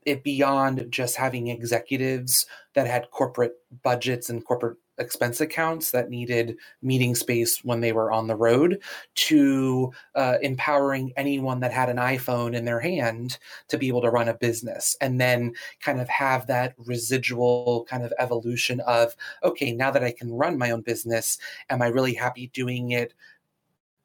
it 0.06 0.23
beyond 0.23 0.87
just 0.90 1.16
having 1.16 1.49
executives 1.49 2.47
that 2.75 2.87
had 2.87 3.11
corporate 3.11 3.54
budgets 3.82 4.30
and 4.30 4.44
corporate 4.44 4.76
expense 5.00 5.40
accounts 5.40 5.90
that 5.90 6.11
needed 6.11 6.57
meeting 6.83 7.14
space 7.14 7.64
when 7.64 7.80
they 7.80 7.92
were 7.92 8.12
on 8.12 8.26
the 8.26 8.37
road 8.37 8.80
to 9.14 9.90
uh, 10.14 10.37
empowering 10.42 11.12
anyone 11.16 11.59
that 11.61 11.73
had 11.73 11.88
an 11.88 11.97
iPhone 11.97 12.54
in 12.54 12.64
their 12.64 12.80
hand 12.80 13.38
to 13.69 13.78
be 13.78 13.88
able 13.88 14.02
to 14.02 14.11
run 14.11 14.28
a 14.28 14.35
business 14.35 14.97
and 15.00 15.21
then 15.21 15.52
kind 15.80 16.00
of 16.00 16.09
have 16.09 16.47
that 16.47 16.75
residual 16.78 17.87
kind 17.88 18.04
of 18.04 18.12
evolution 18.19 18.80
of 18.80 19.16
okay 19.42 19.73
now 19.73 19.90
that 19.90 20.04
I 20.04 20.12
can 20.12 20.30
run 20.33 20.59
my 20.59 20.71
own 20.71 20.83
business 20.83 21.38
am 21.71 21.83
I 21.83 21.87
really 21.87 22.14
happy 22.14 22.49
doing 22.49 22.92
it 22.92 23.14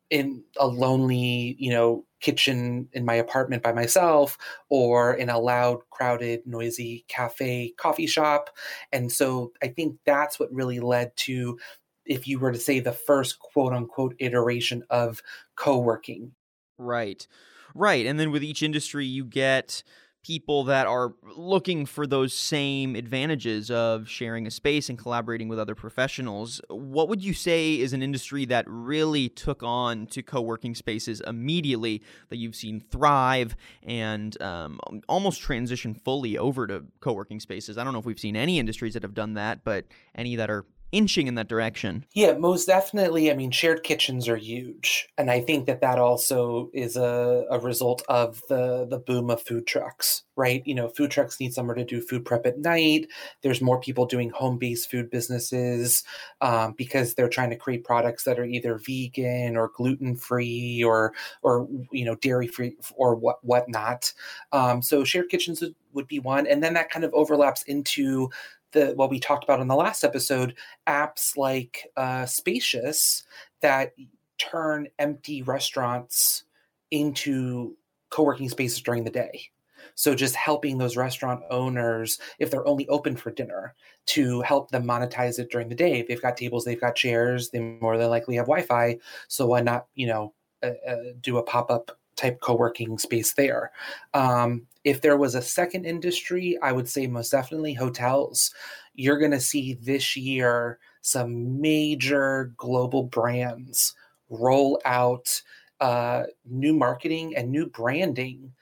in 0.09 0.43
a 0.57 0.67
lonely, 0.67 1.55
you 1.59 1.71
know, 1.71 2.05
kitchen 2.25 2.89
in 2.91 3.05
my 3.05 3.13
apartment 3.13 3.61
by 3.61 3.71
myself 3.71 4.35
or 4.69 5.13
in 5.13 5.29
a 5.29 5.37
loud, 5.37 5.77
crowded, 5.91 6.41
noisy 6.47 7.05
cafe, 7.07 7.71
coffee 7.77 8.07
shop. 8.07 8.49
And 8.91 9.11
so 9.11 9.51
I 9.61 9.67
think 9.67 9.97
that's 10.07 10.39
what 10.39 10.51
really 10.51 10.79
led 10.79 11.15
to, 11.17 11.59
if 12.03 12.27
you 12.27 12.39
were 12.39 12.51
to 12.51 12.57
say, 12.57 12.79
the 12.79 12.91
first 12.91 13.37
quote 13.37 13.73
unquote 13.73 14.15
iteration 14.17 14.83
of 14.89 15.21
co 15.55 15.77
working. 15.77 16.31
Right. 16.79 17.27
Right. 17.75 18.07
And 18.07 18.19
then 18.19 18.31
with 18.31 18.43
each 18.43 18.63
industry, 18.63 19.05
you 19.05 19.23
get 19.23 19.83
people 20.25 20.63
that 20.63 20.87
are 20.87 21.13
looking 21.35 21.85
for 21.85 22.07
those 22.07 22.33
same 22.33 22.95
advantages 22.95 23.69
of 23.69 24.09
sharing 24.09 24.47
a 24.47 24.51
space 24.51 24.89
and 24.89 24.97
collaborating 24.97 25.47
with 25.47 25.59
other 25.59 25.75
professionals. 25.75 26.59
What 26.67 27.09
would 27.09 27.23
you 27.23 27.35
say 27.35 27.79
is 27.79 27.93
an 27.93 28.01
industry 28.01 28.43
that 28.45 28.65
really 28.67 29.29
took 29.29 29.61
on 29.61 30.07
to 30.07 30.23
co 30.23 30.41
working 30.41 30.73
spaces 30.73 31.21
immediately 31.27 32.01
that 32.29 32.37
you've 32.37 32.55
seen 32.55 32.79
thrive 32.79 33.55
and 33.83 34.41
um, 34.41 34.79
almost 35.07 35.41
transition 35.41 35.93
fully 35.93 36.39
over 36.39 36.65
to 36.65 36.85
co 37.01 37.13
working 37.13 37.39
spaces? 37.39 37.77
I 37.77 37.83
don't 37.83 37.93
know 37.93 37.99
if 37.99 38.05
we've 38.05 38.19
seen 38.19 38.35
any 38.35 38.57
industries 38.57 38.95
that 38.95 39.03
have 39.03 39.13
done 39.13 39.35
that, 39.35 39.63
but 39.63 39.85
any 40.15 40.35
that 40.37 40.49
are 40.49 40.65
inching 40.91 41.27
in 41.27 41.35
that 41.35 41.47
direction. 41.47 42.05
Yeah, 42.13 42.33
most 42.37 42.65
definitely. 42.65 43.31
I 43.31 43.35
mean, 43.35 43.51
shared 43.51 43.83
kitchens 43.83 44.27
are 44.27 44.37
huge, 44.37 45.09
and 45.17 45.29
I 45.29 45.41
think 45.41 45.65
that 45.65 45.81
that 45.81 45.99
also 45.99 46.69
is 46.73 46.95
a, 46.95 47.45
a 47.49 47.59
result 47.59 48.03
of 48.07 48.41
the 48.49 48.85
the 48.89 48.99
boom 48.99 49.29
of 49.29 49.41
food 49.41 49.67
trucks. 49.67 50.23
Right? 50.37 50.63
You 50.65 50.75
know, 50.75 50.89
food 50.89 51.11
trucks 51.11 51.39
need 51.39 51.53
somewhere 51.53 51.75
to 51.75 51.85
do 51.85 52.01
food 52.01 52.25
prep 52.25 52.45
at 52.45 52.59
night. 52.59 53.07
There's 53.41 53.61
more 53.61 53.79
people 53.79 54.05
doing 54.05 54.29
home 54.31 54.57
based 54.57 54.91
food 54.91 55.09
businesses 55.09 56.03
um, 56.41 56.73
because 56.77 57.13
they're 57.13 57.29
trying 57.29 57.51
to 57.51 57.55
create 57.55 57.85
products 57.85 58.25
that 58.25 58.37
are 58.37 58.43
either 58.43 58.77
vegan 58.77 59.55
or 59.55 59.71
gluten 59.73 60.17
free 60.17 60.83
or 60.83 61.13
or 61.41 61.67
you 61.91 62.03
know 62.03 62.15
dairy 62.15 62.47
free 62.47 62.75
or 62.95 63.15
what 63.15 63.37
whatnot. 63.43 64.11
Um, 64.51 64.81
so 64.81 65.03
shared 65.05 65.29
kitchens 65.29 65.61
would, 65.61 65.75
would 65.93 66.07
be 66.07 66.19
one, 66.19 66.47
and 66.47 66.61
then 66.61 66.73
that 66.73 66.89
kind 66.89 67.05
of 67.05 67.13
overlaps 67.13 67.63
into 67.63 68.29
the 68.71 68.93
what 68.95 69.09
we 69.09 69.19
talked 69.19 69.43
about 69.43 69.59
in 69.59 69.67
the 69.67 69.75
last 69.75 70.03
episode, 70.03 70.55
apps 70.87 71.37
like 71.37 71.87
uh, 71.97 72.25
Spacious 72.25 73.23
that 73.61 73.93
turn 74.37 74.87
empty 74.99 75.41
restaurants 75.41 76.43
into 76.91 77.75
co-working 78.09 78.49
spaces 78.49 78.81
during 78.81 79.03
the 79.03 79.09
day. 79.09 79.49
So 79.95 80.15
just 80.15 80.35
helping 80.35 80.77
those 80.77 80.97
restaurant 80.97 81.43
owners, 81.49 82.19
if 82.39 82.51
they're 82.51 82.67
only 82.67 82.87
open 82.87 83.15
for 83.15 83.31
dinner, 83.31 83.75
to 84.07 84.41
help 84.41 84.71
them 84.71 84.83
monetize 84.83 85.39
it 85.39 85.51
during 85.51 85.69
the 85.69 85.75
day. 85.75 85.99
If 85.99 86.07
they've 86.07 86.21
got 86.21 86.37
tables, 86.37 86.65
they've 86.65 86.79
got 86.79 86.95
chairs, 86.95 87.49
they 87.49 87.59
more 87.59 87.97
than 87.97 88.09
likely 88.09 88.35
have 88.35 88.47
Wi-Fi. 88.47 88.97
So 89.27 89.47
why 89.47 89.61
not, 89.61 89.87
you 89.95 90.07
know, 90.07 90.33
uh, 90.63 90.71
uh, 90.87 90.95
do 91.21 91.37
a 91.37 91.43
pop-up 91.43 91.97
type 92.15 92.39
co-working 92.41 92.97
space 92.97 93.33
there. 93.33 93.71
Um, 94.13 94.67
if 94.85 95.01
there 95.01 95.17
was 95.17 95.35
a 95.35 95.41
second 95.41 95.85
industry, 95.85 96.57
I 96.61 96.71
would 96.71 96.87
say 96.87 97.07
most 97.07 97.31
definitely 97.31 97.73
hotels. 97.73 98.51
You're 98.93 99.17
going 99.17 99.31
to 99.31 99.39
see 99.41 99.73
this 99.73 100.15
year 100.15 100.79
some 101.01 101.59
major 101.59 102.53
global 102.55 103.03
brands 103.03 103.93
roll 104.29 104.79
out 104.85 105.41
uh, 105.81 106.23
new 106.49 106.73
marketing 106.73 107.35
and 107.35 107.51
new 107.51 107.65
branding 107.67 108.53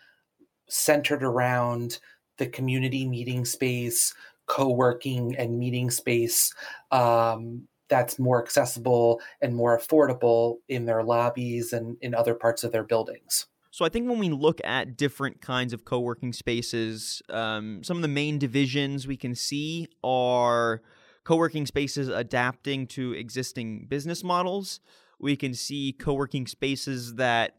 centered 0.69 1.23
around 1.23 1.99
the 2.37 2.47
community 2.47 3.07
meeting 3.07 3.45
space, 3.45 4.13
co-working 4.47 5.35
and 5.37 5.59
meeting 5.59 5.91
space 5.91 6.51
um, 6.91 7.67
that's 7.89 8.17
more 8.17 8.41
accessible 8.41 9.21
and 9.41 9.55
more 9.55 9.77
affordable 9.77 10.57
in 10.69 10.85
their 10.85 11.03
lobbies 11.03 11.73
and 11.73 11.97
in 12.01 12.15
other 12.15 12.33
parts 12.33 12.63
of 12.63 12.71
their 12.71 12.83
buildings. 12.83 13.45
So 13.73 13.83
I 13.83 13.89
think 13.89 14.07
when 14.07 14.19
we 14.19 14.29
look 14.29 14.61
at 14.63 14.97
different 14.97 15.41
kinds 15.41 15.73
of 15.73 15.83
co-working 15.83 16.31
spaces, 16.31 17.23
um, 17.29 17.83
some 17.83 17.97
of 17.97 18.03
the 18.03 18.07
main 18.07 18.37
divisions 18.37 19.07
we 19.07 19.17
can 19.17 19.33
see 19.33 19.87
are 20.03 20.83
co-working 21.23 21.65
spaces 21.65 22.07
adapting 22.07 22.85
to 22.89 23.13
existing 23.13 23.87
business 23.87 24.23
models. 24.23 24.79
We 25.19 25.35
can 25.35 25.55
see 25.55 25.91
co-working 25.91 26.45
spaces 26.45 27.15
that 27.15 27.55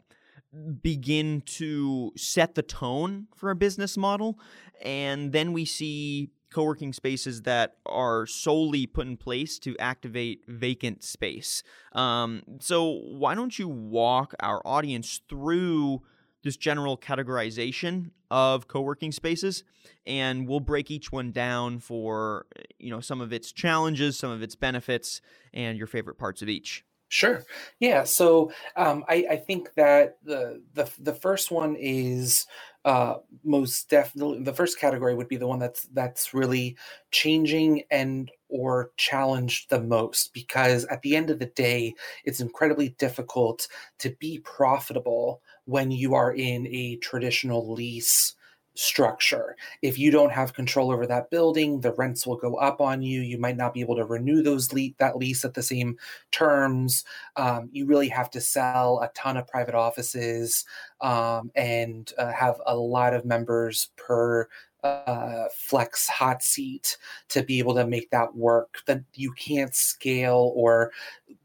begin 0.81 1.41
to 1.41 2.13
set 2.15 2.55
the 2.55 2.63
tone 2.63 3.27
for 3.35 3.51
a 3.51 3.55
business 3.55 3.97
model, 3.97 4.39
and 4.81 5.33
then 5.33 5.51
we 5.51 5.65
see 5.65 6.29
co-working 6.55 6.93
spaces 6.93 7.41
that 7.41 7.75
are 7.85 8.25
solely 8.25 8.87
put 8.87 9.05
in 9.05 9.17
place 9.17 9.59
to 9.59 9.77
activate 9.77 10.39
vacant 10.47 11.03
space. 11.03 11.63
Um, 11.91 12.43
so 12.61 12.91
why 12.91 13.35
don't 13.35 13.59
you 13.59 13.67
walk 13.67 14.33
our 14.39 14.61
audience 14.65 15.19
through 15.27 16.01
this 16.45 16.55
general 16.55 16.97
categorization 16.97 18.11
of 18.31 18.69
co-working 18.69 19.11
spaces 19.11 19.65
and 20.07 20.47
we'll 20.47 20.61
break 20.61 20.89
each 20.89 21.11
one 21.11 21.33
down 21.33 21.79
for 21.79 22.45
you 22.79 22.89
know 22.89 23.01
some 23.01 23.19
of 23.19 23.33
its 23.33 23.51
challenges 23.51 24.17
some 24.17 24.31
of 24.31 24.41
its 24.41 24.55
benefits 24.55 25.21
and 25.53 25.77
your 25.77 25.87
favorite 25.87 26.17
parts 26.17 26.41
of 26.41 26.49
each 26.49 26.84
sure. 27.07 27.43
Yeah 27.79 28.03
so 28.03 28.51
um, 28.75 29.03
I, 29.07 29.25
I, 29.31 29.35
think 29.37 29.73
that 29.75 30.17
the, 30.23 30.61
the 30.73 30.89
the 30.99 31.13
first 31.13 31.51
one 31.51 31.75
is 31.79 32.47
uh, 32.85 33.15
most 33.43 33.89
definitely 33.89 34.43
the 34.43 34.53
first 34.53 34.79
category 34.79 35.15
would 35.15 35.27
be 35.27 35.37
the 35.37 35.47
one 35.47 35.57
that's 35.57 35.87
that's 35.93 36.35
really 36.35 36.77
changing 37.09 37.81
and 37.89 38.31
or 38.47 38.91
challenged 38.95 39.69
the 39.71 39.81
most 39.81 40.33
because 40.33 40.85
at 40.85 41.01
the 41.01 41.15
end 41.15 41.31
of 41.31 41.39
the 41.39 41.47
day 41.47 41.93
it's 42.25 42.41
incredibly 42.41 42.89
difficult 42.99 43.67
to 43.97 44.11
be 44.19 44.39
profitable 44.39 45.41
when 45.65 45.89
you 45.89 46.13
are 46.13 46.33
in 46.33 46.67
a 46.67 46.95
traditional 46.97 47.73
lease 47.73 48.34
structure. 48.75 49.55
If 49.81 49.97
you 49.97 50.11
don't 50.11 50.31
have 50.31 50.53
control 50.53 50.91
over 50.91 51.07
that 51.07 51.29
building, 51.29 51.81
the 51.81 51.93
rents 51.93 52.27
will 52.27 52.37
go 52.37 52.55
up 52.55 52.81
on 52.81 53.01
you. 53.01 53.21
You 53.21 53.37
might 53.37 53.57
not 53.57 53.73
be 53.73 53.81
able 53.81 53.95
to 53.95 54.05
renew 54.05 54.43
those 54.43 54.71
le- 54.71 54.89
that 54.99 55.17
lease 55.17 55.43
at 55.43 55.53
the 55.53 55.63
same 55.63 55.97
terms. 56.31 57.03
Um, 57.35 57.69
you 57.71 57.85
really 57.85 58.09
have 58.09 58.29
to 58.31 58.41
sell 58.41 58.99
a 59.01 59.09
ton 59.15 59.37
of 59.37 59.47
private 59.47 59.75
offices 59.75 60.65
um, 61.01 61.51
and 61.55 62.11
uh, 62.17 62.31
have 62.31 62.61
a 62.65 62.75
lot 62.75 63.13
of 63.13 63.25
members 63.25 63.89
per 63.95 64.47
uh, 64.83 65.45
flex 65.55 66.07
hot 66.07 66.43
seat 66.43 66.97
to 67.29 67.41
be 67.41 67.57
able 67.57 67.73
to 67.73 67.87
make 67.87 68.09
that 68.11 68.35
work. 68.35 68.79
That 68.85 69.01
you 69.15 69.31
can't 69.33 69.73
scale 69.73 70.51
or 70.55 70.91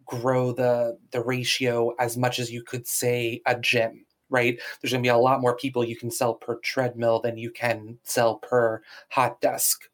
grow 0.05 0.53
the 0.53 0.99
the 1.13 1.23
ratio 1.23 1.95
as 1.99 2.17
much 2.17 2.39
as 2.39 2.51
you 2.51 2.63
could 2.63 2.87
say 2.87 3.41
a 3.47 3.59
gym 3.59 4.05
right? 4.31 4.59
There's 4.81 4.93
going 4.93 5.03
to 5.03 5.07
be 5.07 5.11
a 5.11 5.17
lot 5.19 5.41
more 5.41 5.57
people 5.57 5.85
you 5.85 5.97
can 5.97 6.11
sell 6.11 6.35
per 6.35 6.57
treadmill 6.57 7.21
than 7.21 7.37
you 7.37 7.51
can 7.51 7.99
sell 8.05 8.37
per 8.37 8.83
hot 9.09 9.41
desk. 9.41 9.89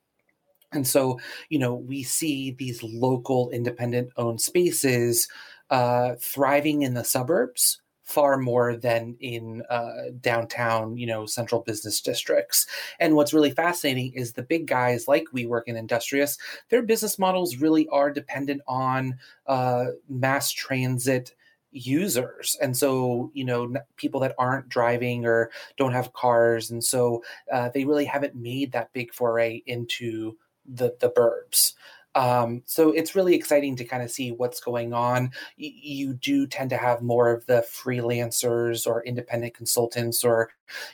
And 0.72 0.86
so, 0.86 1.18
you 1.48 1.58
know, 1.58 1.74
we 1.74 2.02
see 2.02 2.52
these 2.52 2.82
local 2.82 3.50
independent 3.50 4.10
owned 4.16 4.40
spaces 4.40 5.28
uh, 5.70 6.14
thriving 6.20 6.82
in 6.82 6.94
the 6.94 7.04
suburbs 7.04 7.80
far 8.06 8.38
more 8.38 8.76
than 8.76 9.16
in 9.18 9.62
uh, 9.68 10.10
downtown, 10.20 10.96
you 10.96 11.06
know, 11.06 11.26
central 11.26 11.62
business 11.62 12.00
districts. 12.00 12.66
And 13.00 13.16
what's 13.16 13.34
really 13.34 13.50
fascinating 13.50 14.12
is 14.14 14.32
the 14.32 14.44
big 14.44 14.66
guys 14.66 15.08
like 15.08 15.24
WeWork 15.34 15.62
and 15.66 15.76
Industrious, 15.76 16.38
their 16.68 16.82
business 16.82 17.18
models 17.18 17.56
really 17.56 17.88
are 17.88 18.12
dependent 18.12 18.62
on 18.68 19.18
uh, 19.48 19.86
mass 20.08 20.52
transit 20.52 21.34
users 21.76 22.56
and 22.62 22.76
so 22.76 23.30
you 23.34 23.44
know 23.44 23.74
people 23.96 24.20
that 24.20 24.34
aren't 24.38 24.68
driving 24.68 25.26
or 25.26 25.50
don't 25.76 25.92
have 25.92 26.12
cars 26.12 26.70
and 26.70 26.82
so 26.82 27.22
uh, 27.52 27.68
they 27.74 27.84
really 27.84 28.04
haven't 28.04 28.34
made 28.34 28.72
that 28.72 28.92
big 28.92 29.12
foray 29.12 29.62
into 29.66 30.36
the 30.64 30.96
the 31.00 31.10
burbs 31.10 31.74
um, 32.16 32.62
so 32.64 32.92
it's 32.92 33.14
really 33.14 33.34
exciting 33.34 33.76
to 33.76 33.84
kind 33.84 34.02
of 34.02 34.10
see 34.10 34.32
what's 34.32 34.58
going 34.58 34.94
on. 34.94 35.24
Y- 35.60 35.74
you 35.74 36.14
do 36.14 36.46
tend 36.46 36.70
to 36.70 36.78
have 36.78 37.02
more 37.02 37.30
of 37.30 37.44
the 37.44 37.62
freelancers 37.70 38.86
or 38.86 39.04
independent 39.04 39.52
consultants 39.52 40.24
or, 40.24 40.48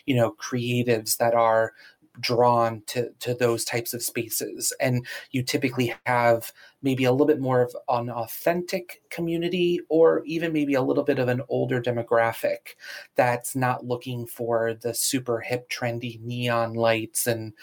you 0.04 0.16
know, 0.16 0.32
creatives 0.32 1.16
that 1.18 1.32
are 1.32 1.74
drawn 2.20 2.82
to 2.86 3.10
to 3.20 3.34
those 3.34 3.64
types 3.64 3.94
of 3.94 4.02
spaces 4.02 4.72
and 4.80 5.06
you 5.30 5.42
typically 5.42 5.94
have 6.04 6.52
maybe 6.82 7.04
a 7.04 7.10
little 7.10 7.26
bit 7.26 7.40
more 7.40 7.62
of 7.62 7.74
an 7.88 8.10
authentic 8.10 9.00
community 9.08 9.80
or 9.88 10.22
even 10.26 10.52
maybe 10.52 10.74
a 10.74 10.82
little 10.82 11.04
bit 11.04 11.18
of 11.18 11.28
an 11.28 11.40
older 11.48 11.80
demographic 11.80 12.76
that's 13.14 13.56
not 13.56 13.86
looking 13.86 14.26
for 14.26 14.74
the 14.74 14.92
super 14.92 15.40
hip 15.40 15.70
trendy 15.70 16.20
neon 16.20 16.74
lights 16.74 17.26
and 17.26 17.54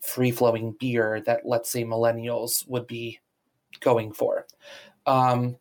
free 0.00 0.30
flowing 0.30 0.76
beer 0.78 1.20
that 1.20 1.40
let's 1.44 1.70
say 1.70 1.84
millennials 1.84 2.68
would 2.68 2.86
be 2.86 3.18
going 3.80 4.12
for. 4.12 4.46
Um, 5.06 5.56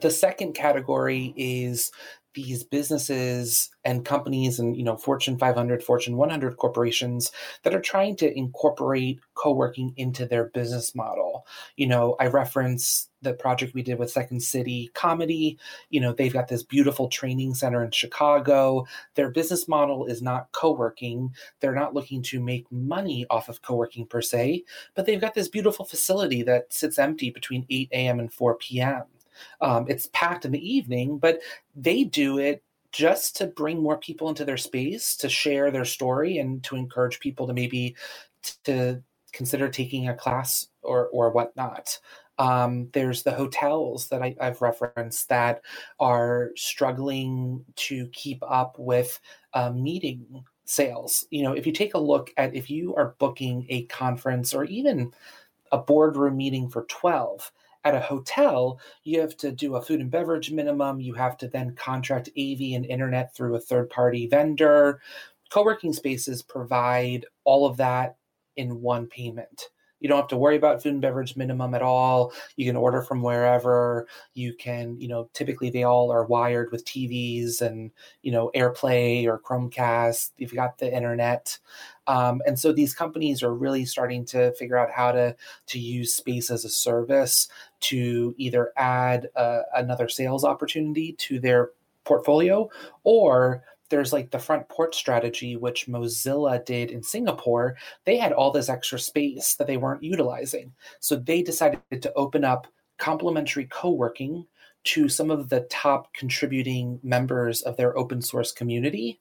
the 0.00 0.10
second 0.10 0.52
category 0.52 1.34
is 1.36 1.90
these 2.38 2.62
businesses 2.62 3.68
and 3.84 4.04
companies 4.04 4.60
and 4.60 4.76
you 4.76 4.84
know 4.84 4.96
fortune 4.96 5.36
500 5.36 5.82
fortune 5.82 6.16
100 6.16 6.56
corporations 6.56 7.32
that 7.64 7.74
are 7.74 7.80
trying 7.80 8.14
to 8.14 8.38
incorporate 8.38 9.18
co-working 9.34 9.92
into 9.96 10.24
their 10.24 10.44
business 10.44 10.94
model. 10.94 11.44
You 11.76 11.88
know 11.88 12.14
i 12.20 12.28
reference 12.28 13.10
the 13.22 13.34
project 13.34 13.74
we 13.74 13.82
did 13.82 13.98
with 13.98 14.12
second 14.12 14.40
city 14.40 14.92
comedy. 14.94 15.58
You 15.90 16.00
know 16.00 16.12
they've 16.12 16.32
got 16.32 16.46
this 16.46 16.62
beautiful 16.62 17.08
training 17.08 17.54
center 17.54 17.82
in 17.82 17.90
chicago. 17.90 18.86
Their 19.16 19.30
business 19.30 19.66
model 19.66 20.06
is 20.06 20.22
not 20.22 20.52
co-working. 20.52 21.34
They're 21.58 21.74
not 21.74 21.92
looking 21.92 22.22
to 22.24 22.38
make 22.38 22.70
money 22.70 23.26
off 23.30 23.48
of 23.48 23.62
co-working 23.62 24.06
per 24.06 24.22
se 24.22 24.62
but 24.94 25.06
they've 25.06 25.20
got 25.20 25.34
this 25.34 25.48
beautiful 25.48 25.84
facility 25.84 26.44
that 26.44 26.72
sits 26.72 27.00
empty 27.00 27.30
between 27.30 27.66
8 27.68 27.88
a.m 27.92 28.20
and 28.20 28.32
4 28.32 28.54
p.m 28.54 29.02
um, 29.60 29.86
it's 29.88 30.08
packed 30.12 30.44
in 30.44 30.52
the 30.52 30.70
evening, 30.74 31.18
but 31.18 31.40
they 31.74 32.04
do 32.04 32.38
it 32.38 32.62
just 32.92 33.36
to 33.36 33.46
bring 33.46 33.82
more 33.82 33.98
people 33.98 34.28
into 34.28 34.44
their 34.44 34.56
space 34.56 35.16
to 35.16 35.28
share 35.28 35.70
their 35.70 35.84
story 35.84 36.38
and 36.38 36.62
to 36.64 36.76
encourage 36.76 37.20
people 37.20 37.46
to 37.46 37.52
maybe 37.52 37.94
t- 38.42 38.54
to 38.64 39.02
consider 39.32 39.68
taking 39.68 40.08
a 40.08 40.14
class 40.14 40.68
or 40.82 41.08
or 41.08 41.30
whatnot. 41.30 41.98
Um, 42.38 42.88
there's 42.92 43.24
the 43.24 43.32
hotels 43.32 44.08
that 44.08 44.22
I, 44.22 44.36
have 44.40 44.62
referenced 44.62 45.28
that 45.28 45.62
are 45.98 46.50
struggling 46.56 47.64
to 47.76 48.06
keep 48.12 48.42
up 48.48 48.78
with 48.78 49.18
uh, 49.54 49.70
meeting 49.70 50.44
sales. 50.64 51.26
You 51.30 51.42
know, 51.42 51.52
if 51.52 51.66
you 51.66 51.72
take 51.72 51.94
a 51.94 51.98
look 51.98 52.30
at 52.36 52.54
if 52.54 52.70
you 52.70 52.94
are 52.94 53.16
booking 53.18 53.66
a 53.68 53.84
conference 53.86 54.54
or 54.54 54.64
even 54.64 55.12
a 55.72 55.78
boardroom 55.78 56.36
meeting 56.36 56.68
for 56.68 56.84
12, 56.84 57.50
at 57.84 57.94
a 57.94 58.00
hotel, 58.00 58.80
you 59.04 59.20
have 59.20 59.36
to 59.38 59.52
do 59.52 59.76
a 59.76 59.82
food 59.82 60.00
and 60.00 60.10
beverage 60.10 60.50
minimum. 60.50 61.00
You 61.00 61.14
have 61.14 61.36
to 61.38 61.48
then 61.48 61.74
contract 61.74 62.28
AV 62.30 62.60
and 62.74 62.84
internet 62.84 63.34
through 63.34 63.56
a 63.56 63.60
third 63.60 63.90
party 63.90 64.26
vendor. 64.26 65.00
Co 65.50 65.64
working 65.64 65.92
spaces 65.92 66.42
provide 66.42 67.24
all 67.44 67.66
of 67.66 67.76
that 67.78 68.16
in 68.56 68.80
one 68.80 69.06
payment. 69.06 69.70
You 70.00 70.08
don't 70.08 70.18
have 70.18 70.28
to 70.28 70.36
worry 70.36 70.56
about 70.56 70.82
food 70.82 70.92
and 70.92 71.02
beverage 71.02 71.36
minimum 71.36 71.74
at 71.74 71.82
all. 71.82 72.32
You 72.56 72.66
can 72.66 72.76
order 72.76 73.02
from 73.02 73.22
wherever. 73.22 74.06
You 74.34 74.54
can, 74.54 75.00
you 75.00 75.08
know, 75.08 75.28
typically 75.32 75.70
they 75.70 75.82
all 75.82 76.10
are 76.10 76.24
wired 76.24 76.70
with 76.70 76.84
TVs 76.84 77.60
and, 77.60 77.90
you 78.22 78.32
know, 78.32 78.50
AirPlay 78.54 79.26
or 79.26 79.38
Chromecast. 79.38 80.30
You've 80.36 80.54
got 80.54 80.78
the 80.78 80.94
internet. 80.94 81.58
Um, 82.06 82.40
and 82.46 82.58
so 82.58 82.72
these 82.72 82.94
companies 82.94 83.42
are 83.42 83.54
really 83.54 83.84
starting 83.84 84.24
to 84.26 84.52
figure 84.54 84.78
out 84.78 84.90
how 84.90 85.12
to 85.12 85.36
to 85.66 85.78
use 85.78 86.14
space 86.14 86.50
as 86.50 86.64
a 86.64 86.70
service 86.70 87.48
to 87.80 88.34
either 88.38 88.72
add 88.76 89.28
uh, 89.36 89.60
another 89.76 90.08
sales 90.08 90.44
opportunity 90.44 91.12
to 91.12 91.38
their 91.38 91.70
portfolio 92.04 92.68
or 93.04 93.62
there's 93.88 94.12
like 94.12 94.30
the 94.30 94.38
front 94.38 94.68
porch 94.68 94.96
strategy, 94.96 95.56
which 95.56 95.86
Mozilla 95.86 96.64
did 96.64 96.90
in 96.90 97.02
Singapore. 97.02 97.76
They 98.04 98.16
had 98.16 98.32
all 98.32 98.50
this 98.50 98.68
extra 98.68 98.98
space 98.98 99.54
that 99.54 99.66
they 99.66 99.76
weren't 99.76 100.02
utilizing. 100.02 100.72
So 101.00 101.16
they 101.16 101.42
decided 101.42 101.80
to 102.02 102.12
open 102.14 102.44
up 102.44 102.66
complimentary 102.98 103.66
co 103.66 103.90
working 103.90 104.46
to 104.84 105.08
some 105.08 105.30
of 105.30 105.48
the 105.48 105.60
top 105.62 106.12
contributing 106.14 107.00
members 107.02 107.62
of 107.62 107.76
their 107.76 107.96
open 107.98 108.22
source 108.22 108.52
community 108.52 109.20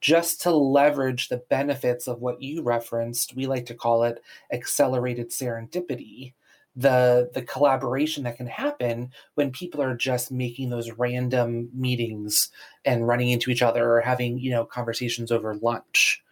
just 0.00 0.40
to 0.42 0.50
leverage 0.50 1.28
the 1.28 1.42
benefits 1.48 2.08
of 2.08 2.20
what 2.20 2.42
you 2.42 2.62
referenced. 2.62 3.34
We 3.34 3.46
like 3.46 3.64
to 3.66 3.74
call 3.74 4.04
it 4.04 4.22
accelerated 4.52 5.30
serendipity 5.30 6.34
the 6.76 7.30
the 7.34 7.42
collaboration 7.42 8.24
that 8.24 8.36
can 8.36 8.46
happen 8.46 9.10
when 9.34 9.50
people 9.50 9.80
are 9.80 9.96
just 9.96 10.32
making 10.32 10.70
those 10.70 10.90
random 10.92 11.68
meetings 11.72 12.50
and 12.84 13.06
running 13.06 13.30
into 13.30 13.50
each 13.50 13.62
other 13.62 13.92
or 13.92 14.00
having 14.00 14.38
you 14.38 14.50
know 14.50 14.64
conversations 14.64 15.30
over 15.30 15.54
lunch 15.54 16.22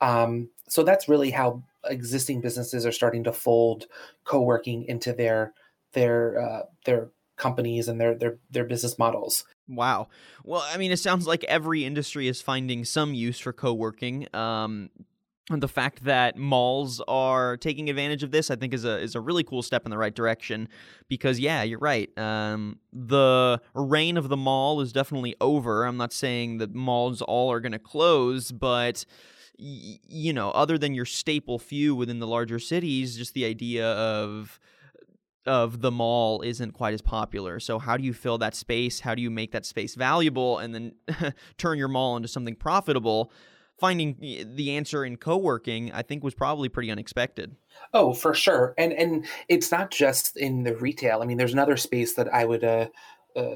um, 0.00 0.48
so 0.68 0.82
that's 0.82 1.08
really 1.08 1.30
how 1.30 1.62
existing 1.84 2.40
businesses 2.40 2.86
are 2.86 2.92
starting 2.92 3.24
to 3.24 3.32
fold 3.32 3.86
co-working 4.24 4.84
into 4.84 5.12
their 5.12 5.52
their 5.92 6.40
uh, 6.40 6.62
their 6.84 7.10
companies 7.36 7.88
and 7.88 8.00
their 8.00 8.14
their 8.14 8.38
their 8.50 8.64
business 8.64 8.98
models 8.98 9.44
Wow. 9.70 10.08
Well, 10.44 10.66
I 10.66 10.76
mean, 10.78 10.90
it 10.90 10.98
sounds 10.98 11.26
like 11.28 11.44
every 11.44 11.84
industry 11.84 12.26
is 12.26 12.42
finding 12.42 12.84
some 12.84 13.14
use 13.14 13.38
for 13.38 13.52
co 13.52 13.72
working. 13.72 14.26
Um, 14.34 14.90
the 15.58 15.68
fact 15.68 16.04
that 16.04 16.36
malls 16.36 17.00
are 17.08 17.56
taking 17.56 17.90
advantage 17.90 18.22
of 18.22 18.30
this, 18.30 18.50
I 18.50 18.56
think, 18.56 18.72
is 18.72 18.84
a 18.84 18.98
is 19.00 19.16
a 19.16 19.20
really 19.20 19.42
cool 19.42 19.62
step 19.62 19.84
in 19.84 19.90
the 19.90 19.98
right 19.98 20.14
direction. 20.14 20.68
Because 21.08 21.40
yeah, 21.40 21.62
you're 21.64 21.80
right. 21.80 22.16
Um, 22.16 22.78
the 22.92 23.60
reign 23.74 24.16
of 24.16 24.28
the 24.28 24.36
mall 24.36 24.80
is 24.80 24.92
definitely 24.92 25.34
over. 25.40 25.84
I'm 25.84 25.96
not 25.96 26.12
saying 26.12 26.58
that 26.58 26.74
malls 26.74 27.20
all 27.22 27.50
are 27.50 27.60
going 27.60 27.72
to 27.72 27.80
close, 27.80 28.52
but 28.52 29.04
y- 29.58 29.98
you 30.08 30.32
know, 30.32 30.50
other 30.52 30.78
than 30.78 30.94
your 30.94 31.04
staple 31.04 31.58
few 31.58 31.94
within 31.96 32.20
the 32.20 32.26
larger 32.26 32.60
cities, 32.60 33.16
just 33.16 33.34
the 33.34 33.44
idea 33.44 33.86
of 33.86 34.60
of 35.46 35.80
the 35.80 35.90
mall 35.90 36.42
isn't 36.42 36.72
quite 36.72 36.94
as 36.94 37.00
popular. 37.00 37.58
So 37.60 37.78
how 37.78 37.96
do 37.96 38.04
you 38.04 38.12
fill 38.12 38.38
that 38.38 38.54
space? 38.54 39.00
How 39.00 39.14
do 39.14 39.22
you 39.22 39.30
make 39.30 39.52
that 39.52 39.64
space 39.64 39.94
valuable 39.94 40.58
and 40.58 40.74
then 40.74 40.92
turn 41.58 41.78
your 41.78 41.88
mall 41.88 42.16
into 42.16 42.28
something 42.28 42.54
profitable? 42.54 43.32
Finding 43.80 44.16
the 44.20 44.76
answer 44.76 45.04
in 45.04 45.16
co-working 45.16 45.90
i 45.92 46.02
think 46.02 46.22
was 46.22 46.34
probably 46.34 46.68
pretty 46.68 46.90
unexpected. 46.90 47.56
Oh 47.94 48.12
for 48.12 48.34
sure. 48.34 48.74
And 48.78 48.92
and 48.92 49.26
it's 49.48 49.70
not 49.72 49.90
just 49.90 50.36
in 50.36 50.64
the 50.64 50.76
retail. 50.76 51.22
I 51.22 51.26
mean 51.26 51.38
there's 51.38 51.52
another 51.52 51.76
space 51.76 52.14
that 52.14 52.32
i 52.32 52.44
would 52.44 52.64
uh, 52.64 52.88
uh 53.36 53.54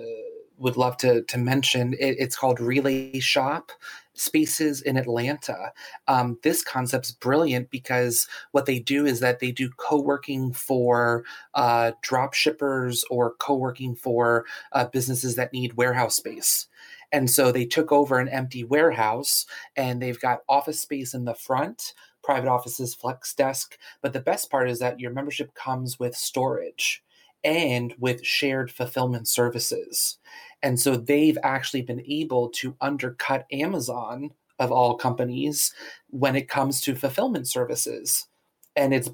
would 0.57 0.77
love 0.77 0.97
to 0.99 1.23
to 1.23 1.39
mention. 1.39 1.95
It, 1.95 2.17
it's 2.19 2.37
called 2.37 2.61
relay 2.61 3.19
shop 3.21 3.73
spaces 4.17 4.81
in 4.81 4.97
atlanta. 4.97 5.73
Um, 6.07 6.39
this 6.45 6.63
concept's 6.63 7.11
brilliant 7.11 7.71
because 7.71 8.29
what 8.53 8.67
they 8.67 8.79
do 8.79 9.05
is 9.05 9.19
that 9.19 9.41
they 9.41 9.51
do 9.51 9.71
co-working 9.77 10.53
for 10.53 11.25
uh, 11.55 11.93
drop 12.01 12.33
shippers 12.33 13.05
or 13.11 13.35
co-working 13.41 13.97
for 13.97 14.45
uh, 14.71 14.87
businesses 14.87 15.35
that 15.35 15.53
need 15.53 15.77
warehouse 15.77 16.15
space 16.15 16.69
and 17.15 17.31
so 17.31 17.53
they 17.53 17.65
took 17.65 17.93
over 17.93 18.19
an 18.19 18.29
empty 18.29 18.65
warehouse 18.65 19.47
and 19.77 20.03
they've 20.03 20.21
got 20.21 20.41
office 20.49 20.81
space 20.81 21.15
in 21.15 21.25
the 21.25 21.35
front, 21.35 21.95
private 22.25 22.49
offices, 22.49 22.93
flex 22.93 23.33
desk. 23.33 23.79
But 24.03 24.13
the 24.13 24.19
best 24.19 24.51
part 24.51 24.69
is 24.69 24.81
that 24.81 24.99
your 24.99 25.13
membership 25.13 25.55
comes 25.55 25.97
with 26.01 26.17
storage 26.17 27.05
and 27.45 27.95
with 28.01 28.27
shared 28.27 28.73
fulfillment 28.73 29.29
services. 29.29 30.19
And 30.61 30.81
so 30.81 30.97
they've 30.97 31.39
actually 31.45 31.83
been 31.83 32.03
able 32.05 32.49
to 32.49 32.75
undercut 32.81 33.47
Amazon 33.53 34.33
of 34.59 34.73
all 34.73 34.97
companies 34.97 35.73
when 36.11 36.35
it 36.35 36.49
comes 36.49 36.81
to 36.81 36.97
fulfillment 36.97 37.47
services. 37.47 38.27
And 38.75 38.93
it's 38.93 39.11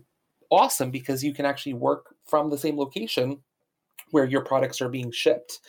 awesome 0.49 0.91
because 0.91 1.23
you 1.23 1.35
can 1.35 1.45
actually 1.45 1.75
work 1.75 2.15
from 2.25 2.49
the 2.49 2.57
same 2.57 2.79
location 2.79 3.43
where 4.11 4.25
your 4.25 4.42
products 4.42 4.81
are 4.81 4.88
being 4.88 5.11
shipped. 5.11 5.61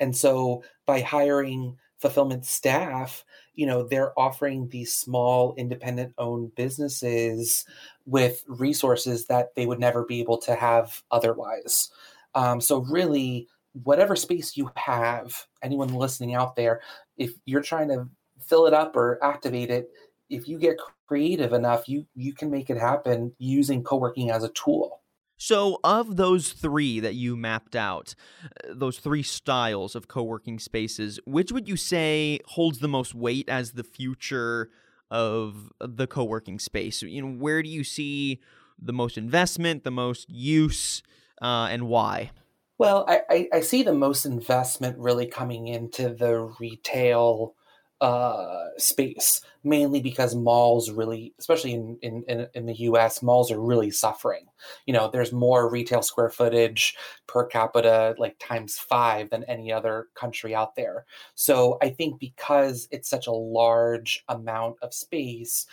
And 0.00 0.16
so 0.16 0.62
by 0.86 1.00
hiring 1.00 1.76
fulfillment 1.98 2.46
staff, 2.46 3.24
you 3.54 3.66
know, 3.66 3.82
they're 3.82 4.18
offering 4.18 4.68
these 4.68 4.94
small 4.94 5.54
independent 5.56 6.14
owned 6.16 6.54
businesses 6.54 7.64
with 8.06 8.44
resources 8.46 9.26
that 9.26 9.54
they 9.56 9.66
would 9.66 9.80
never 9.80 10.04
be 10.04 10.20
able 10.20 10.38
to 10.38 10.54
have 10.54 11.02
otherwise. 11.10 11.90
Um, 12.34 12.60
so 12.60 12.78
really, 12.82 13.48
whatever 13.82 14.16
space 14.16 14.56
you 14.56 14.70
have, 14.76 15.46
anyone 15.62 15.92
listening 15.92 16.34
out 16.34 16.54
there, 16.56 16.80
if 17.16 17.32
you're 17.46 17.62
trying 17.62 17.88
to 17.88 18.08
fill 18.40 18.66
it 18.66 18.74
up 18.74 18.94
or 18.96 19.22
activate 19.22 19.70
it, 19.70 19.90
if 20.30 20.46
you 20.46 20.58
get 20.58 20.78
creative 21.06 21.52
enough, 21.52 21.88
you 21.88 22.06
you 22.14 22.32
can 22.32 22.50
make 22.50 22.70
it 22.70 22.78
happen 22.78 23.34
using 23.38 23.82
co-working 23.82 24.30
as 24.30 24.44
a 24.44 24.50
tool. 24.50 24.97
So, 25.38 25.78
of 25.84 26.16
those 26.16 26.52
three 26.52 26.98
that 26.98 27.14
you 27.14 27.36
mapped 27.36 27.76
out, 27.76 28.14
uh, 28.44 28.74
those 28.74 28.98
three 28.98 29.22
styles 29.22 29.94
of 29.94 30.08
co 30.08 30.24
working 30.24 30.58
spaces, 30.58 31.20
which 31.26 31.52
would 31.52 31.68
you 31.68 31.76
say 31.76 32.40
holds 32.46 32.80
the 32.80 32.88
most 32.88 33.14
weight 33.14 33.48
as 33.48 33.72
the 33.72 33.84
future 33.84 34.68
of 35.10 35.72
the 35.80 36.08
co 36.08 36.24
working 36.24 36.58
space? 36.58 37.02
You 37.02 37.22
know, 37.22 37.38
where 37.38 37.62
do 37.62 37.68
you 37.68 37.84
see 37.84 38.40
the 38.80 38.92
most 38.92 39.16
investment, 39.16 39.84
the 39.84 39.92
most 39.92 40.28
use, 40.28 41.04
uh, 41.40 41.68
and 41.70 41.86
why? 41.86 42.32
Well, 42.78 43.04
I, 43.08 43.48
I, 43.52 43.60
see 43.60 43.82
the 43.82 43.92
most 43.92 44.24
investment 44.24 44.98
really 44.98 45.26
coming 45.26 45.66
into 45.66 46.10
the 46.10 46.54
retail 46.60 47.56
uh, 48.00 48.66
space, 48.76 49.40
mainly 49.64 50.00
because 50.00 50.34
malls 50.34 50.90
really, 50.90 51.34
especially 51.38 51.72
in, 51.72 51.98
in, 52.02 52.46
in, 52.54 52.66
the 52.66 52.74
US, 52.74 53.22
malls 53.22 53.50
are 53.50 53.60
really 53.60 53.90
suffering. 53.90 54.46
You 54.86 54.92
know, 54.92 55.10
there's 55.10 55.32
more 55.32 55.68
retail 55.68 56.02
square 56.02 56.30
footage 56.30 56.96
per 57.26 57.44
capita, 57.44 58.14
like 58.18 58.36
times 58.38 58.78
five, 58.78 59.30
than 59.30 59.42
any 59.44 59.72
other 59.72 60.06
country 60.14 60.54
out 60.54 60.76
there. 60.76 61.06
So 61.34 61.78
I 61.82 61.90
think 61.90 62.20
because 62.20 62.86
it's 62.92 63.10
such 63.10 63.26
a 63.26 63.32
large 63.32 64.24
amount 64.28 64.76
of 64.80 64.94
space, 64.94 65.66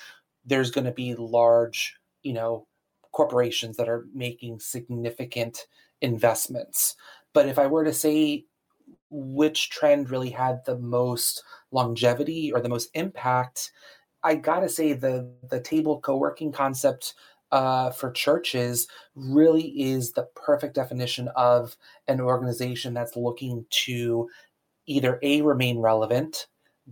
there's 0.45 0.71
going 0.71 0.85
to 0.85 0.91
be 0.91 1.13
large, 1.15 1.95
you 2.23 2.33
know, 2.33 2.67
corporations 3.11 3.77
that 3.77 3.88
are 3.88 4.05
making 4.13 4.59
significant 4.59 5.67
investments. 6.01 6.95
But 7.33 7.47
if 7.47 7.59
I 7.59 7.67
were 7.67 7.83
to 7.83 7.93
say 7.93 8.45
which 9.15 9.69
trend 9.69 10.10
really 10.10 10.30
had 10.30 10.63
the 10.65 10.78
most 10.78 11.43
longevity 11.71 12.51
or 12.54 12.62
the 12.62 12.69
most 12.69 12.89
impact, 12.93 13.71
I 14.23 14.36
gotta 14.36 14.69
say 14.69 14.93
the 14.93 15.32
the 15.49 15.60
table 15.62 15.99
co-working 16.01 16.51
concept 16.51 17.13
uh, 17.51 17.91
for 17.91 18.12
churches 18.12 18.88
really 19.15 19.67
is 19.80 20.12
the 20.12 20.28
perfect 20.36 20.75
definition 20.75 21.30
of 21.36 21.78
an 22.08 22.19
organization 22.19 22.93
that's 22.93 23.15
looking 23.15 23.65
to 23.69 24.30
either 24.88 25.19
a 25.21 25.41
remain 25.41 25.80
relevant, 25.80 26.47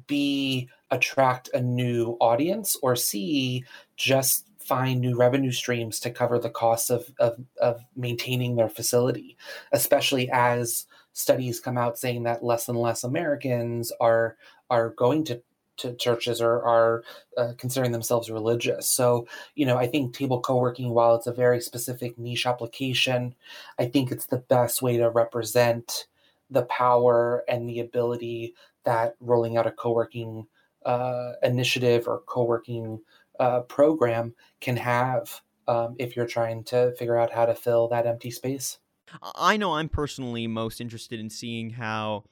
b 0.08 0.70
attract 0.92 1.50
a 1.54 1.62
new 1.62 2.18
audience, 2.22 2.78
or 2.82 2.96
c 2.96 3.64
just 3.98 4.48
find 4.60 5.02
new 5.02 5.18
revenue 5.18 5.52
streams 5.52 6.00
to 6.00 6.10
cover 6.10 6.40
the 6.40 6.50
costs 6.50 6.90
of, 6.90 7.12
of, 7.20 7.38
of 7.60 7.82
maintaining 7.96 8.56
their 8.56 8.70
facility, 8.70 9.36
especially 9.74 10.30
as 10.32 10.86
studies 11.14 11.60
come 11.60 11.78
out 11.78 11.98
saying 11.98 12.24
that 12.24 12.44
less 12.44 12.68
and 12.68 12.78
less 12.78 13.04
Americans 13.04 13.92
are 14.00 14.36
are 14.70 14.90
going 14.90 15.24
to 15.26 15.42
to 15.78 15.96
churches 15.96 16.42
or 16.42 16.64
are 16.64 17.04
uh, 17.38 17.54
considering 17.58 17.92
themselves 17.92 18.30
religious. 18.30 18.88
So, 18.88 19.28
you 19.56 19.66
know, 19.66 19.78
I 19.78 19.88
think 19.88 20.14
table 20.14 20.40
co-working, 20.40 20.92
while 20.92 21.16
it's 21.16 21.28
a 21.28 21.34
very 21.34 21.62
specific 21.62 22.18
niche 22.18 22.46
application, 22.46 23.34
I 23.80 23.86
think 23.86 24.12
it's 24.12 24.28
the 24.28 24.38
best 24.38 24.82
way 24.82 24.98
to 24.98 25.10
represent 25.10 26.08
the 26.50 26.64
power 26.64 27.44
and 27.48 27.68
the 27.68 27.80
ability 27.80 28.54
that 28.84 29.16
rolling 29.20 29.58
out 29.58 29.66
a 29.66 29.72
co-working 29.72 30.46
uh, 30.86 31.34
initiative 31.42 32.08
or 32.08 32.22
co-working 32.28 33.00
uh, 33.40 33.62
program 33.62 34.36
can 34.62 34.78
have 34.78 35.42
um, 35.68 35.96
if 35.98 36.16
you're 36.16 36.28
trying 36.28 36.64
to 36.66 36.94
figure 36.98 37.18
out 37.18 37.32
how 37.32 37.46
to 37.46 37.56
fill 37.56 37.88
that 37.88 38.06
empty 38.06 38.30
space. 38.30 38.78
I 39.22 39.58
know 39.58 39.74
I'm 39.74 39.90
personally 39.90 40.48
most 40.48 40.82
interested 40.82 41.20
in 41.20 41.30
seeing 41.30 41.70
how 41.72 42.26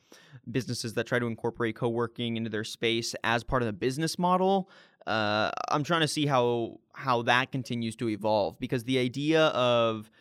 businesses 0.49 0.93
that 0.95 1.05
try 1.05 1.19
to 1.19 1.27
incorporate 1.27 1.75
co-working 1.75 2.37
into 2.37 2.49
their 2.49 2.63
space 2.63 3.15
as 3.23 3.43
part 3.43 3.61
of 3.61 3.67
the 3.67 3.73
business 3.73 4.17
model. 4.17 4.69
Uh, 5.05 5.51
I'm 5.69 5.83
trying 5.83 6.01
to 6.01 6.07
see 6.07 6.25
how 6.25 6.79
how 6.93 7.23
that 7.23 7.51
continues 7.51 7.95
to 7.97 8.09
evolve 8.09 8.59
because 8.59 8.83
the 8.83 8.99
idea 8.99 9.47
of 9.47 10.11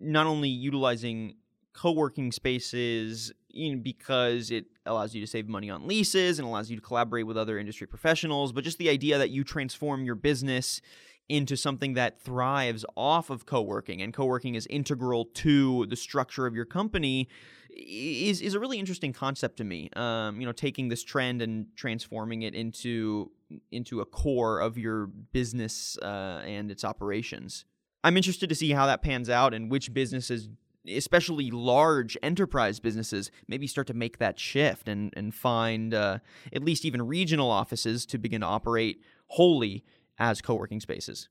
not 0.00 0.26
only 0.26 0.48
utilizing 0.48 1.36
co-working 1.72 2.32
spaces 2.32 3.32
know, 3.54 3.82
because 3.82 4.50
it 4.50 4.66
allows 4.86 5.14
you 5.14 5.20
to 5.20 5.26
save 5.26 5.48
money 5.48 5.70
on 5.70 5.86
leases 5.86 6.38
and 6.38 6.46
allows 6.46 6.70
you 6.70 6.76
to 6.76 6.82
collaborate 6.82 7.26
with 7.26 7.36
other 7.36 7.58
industry 7.58 7.86
professionals, 7.86 8.52
but 8.52 8.64
just 8.64 8.78
the 8.78 8.88
idea 8.88 9.18
that 9.18 9.30
you 9.30 9.44
transform 9.44 10.04
your 10.04 10.14
business 10.14 10.80
into 11.28 11.56
something 11.56 11.94
that 11.94 12.20
thrives 12.20 12.84
off 12.96 13.30
of 13.30 13.46
co-working 13.46 14.02
and 14.02 14.12
co-working 14.12 14.54
is 14.54 14.66
integral 14.66 15.24
to 15.24 15.86
the 15.86 15.96
structure 15.96 16.46
of 16.46 16.54
your 16.54 16.66
company 16.66 17.28
is 17.76 18.40
is 18.40 18.54
a 18.54 18.60
really 18.60 18.78
interesting 18.78 19.12
concept 19.12 19.56
to 19.56 19.64
me. 19.64 19.90
Um, 19.96 20.40
you 20.40 20.46
know, 20.46 20.52
taking 20.52 20.88
this 20.88 21.02
trend 21.02 21.42
and 21.42 21.66
transforming 21.76 22.42
it 22.42 22.54
into 22.54 23.30
into 23.72 24.00
a 24.00 24.04
core 24.04 24.60
of 24.60 24.78
your 24.78 25.06
business 25.06 25.98
uh, 26.02 26.42
and 26.44 26.70
its 26.70 26.84
operations. 26.84 27.64
I'm 28.02 28.16
interested 28.16 28.48
to 28.48 28.54
see 28.54 28.70
how 28.70 28.86
that 28.86 29.02
pans 29.02 29.30
out 29.30 29.54
and 29.54 29.70
which 29.70 29.92
businesses 29.92 30.48
especially 30.86 31.50
large 31.50 32.18
enterprise 32.22 32.78
businesses 32.78 33.30
maybe 33.48 33.66
start 33.66 33.86
to 33.86 33.94
make 33.94 34.18
that 34.18 34.38
shift 34.38 34.86
and 34.86 35.12
and 35.16 35.34
find 35.34 35.94
uh, 35.94 36.18
at 36.52 36.62
least 36.62 36.84
even 36.84 37.02
regional 37.02 37.50
offices 37.50 38.04
to 38.06 38.18
begin 38.18 38.42
to 38.42 38.46
operate 38.46 39.00
wholly 39.28 39.82
as 40.18 40.40
co-working 40.40 40.80
spaces. 40.80 41.28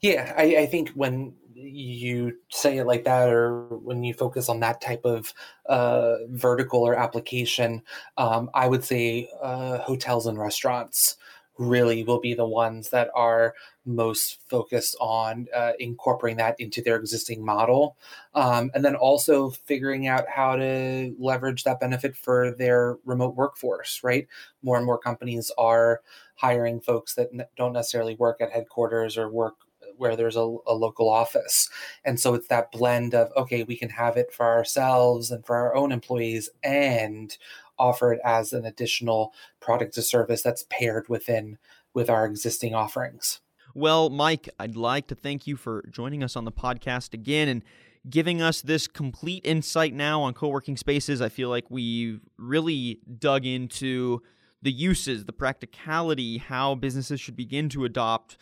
Yeah 0.00 0.34
I, 0.36 0.56
I 0.56 0.66
think 0.66 0.90
when 0.90 1.34
you 1.54 2.36
say 2.50 2.78
it 2.78 2.84
like 2.84 3.04
that 3.04 3.30
or 3.30 3.62
when 3.78 4.04
you 4.04 4.12
focus 4.12 4.48
on 4.48 4.60
that 4.60 4.80
type 4.80 5.04
of 5.04 5.32
uh, 5.68 6.16
vertical 6.28 6.82
or 6.82 6.94
application 6.94 7.82
um, 8.18 8.50
i 8.52 8.68
would 8.68 8.84
say 8.84 9.28
uh, 9.42 9.78
hotels 9.78 10.26
and 10.26 10.38
restaurants 10.38 11.16
really 11.58 12.04
will 12.04 12.20
be 12.20 12.34
the 12.34 12.46
ones 12.46 12.90
that 12.90 13.08
are 13.14 13.54
most 13.86 14.38
focused 14.48 14.96
on 15.00 15.46
uh, 15.54 15.72
incorporating 15.78 16.38
that 16.38 16.58
into 16.58 16.82
their 16.82 16.96
existing 16.96 17.44
model. 17.44 17.96
Um, 18.34 18.70
and 18.74 18.84
then 18.84 18.96
also 18.96 19.50
figuring 19.50 20.06
out 20.06 20.28
how 20.28 20.56
to 20.56 21.14
leverage 21.18 21.64
that 21.64 21.80
benefit 21.80 22.16
for 22.16 22.50
their 22.50 22.96
remote 23.04 23.36
workforce, 23.36 24.00
right? 24.02 24.26
More 24.62 24.76
and 24.76 24.86
more 24.86 24.98
companies 24.98 25.50
are 25.56 26.02
hiring 26.34 26.80
folks 26.80 27.14
that 27.14 27.30
don't 27.56 27.72
necessarily 27.72 28.14
work 28.16 28.40
at 28.40 28.50
headquarters 28.50 29.16
or 29.16 29.30
work 29.30 29.54
where 29.96 30.16
there's 30.16 30.36
a, 30.36 30.40
a, 30.66 30.74
local 30.74 31.08
office. 31.08 31.70
And 32.04 32.20
so 32.20 32.34
it's 32.34 32.48
that 32.48 32.70
blend 32.70 33.14
of, 33.14 33.30
okay, 33.36 33.62
we 33.62 33.76
can 33.76 33.88
have 33.90 34.16
it 34.16 34.32
for 34.32 34.44
ourselves 34.44 35.30
and 35.30 35.46
for 35.46 35.56
our 35.56 35.74
own 35.74 35.90
employees 35.90 36.50
and 36.62 37.36
offer 37.78 38.12
it 38.12 38.20
as 38.24 38.52
an 38.52 38.64
additional 38.64 39.32
product 39.60 39.96
or 39.96 40.02
service 40.02 40.42
that's 40.42 40.66
paired 40.68 41.08
within 41.08 41.58
with 41.94 42.10
our 42.10 42.26
existing 42.26 42.74
offerings. 42.74 43.40
Well, 43.76 44.08
Mike, 44.08 44.48
I'd 44.58 44.74
like 44.74 45.06
to 45.08 45.14
thank 45.14 45.46
you 45.46 45.54
for 45.54 45.84
joining 45.90 46.24
us 46.24 46.34
on 46.34 46.46
the 46.46 46.50
podcast 46.50 47.12
again 47.12 47.46
and 47.46 47.62
giving 48.08 48.40
us 48.40 48.62
this 48.62 48.88
complete 48.88 49.44
insight 49.44 49.92
now 49.92 50.22
on 50.22 50.32
co 50.32 50.48
working 50.48 50.78
spaces. 50.78 51.20
I 51.20 51.28
feel 51.28 51.50
like 51.50 51.66
we've 51.68 52.22
really 52.38 53.00
dug 53.18 53.44
into 53.44 54.22
the 54.62 54.72
uses, 54.72 55.26
the 55.26 55.34
practicality, 55.34 56.38
how 56.38 56.74
businesses 56.74 57.20
should 57.20 57.36
begin 57.36 57.68
to 57.68 57.84
adopt 57.84 58.38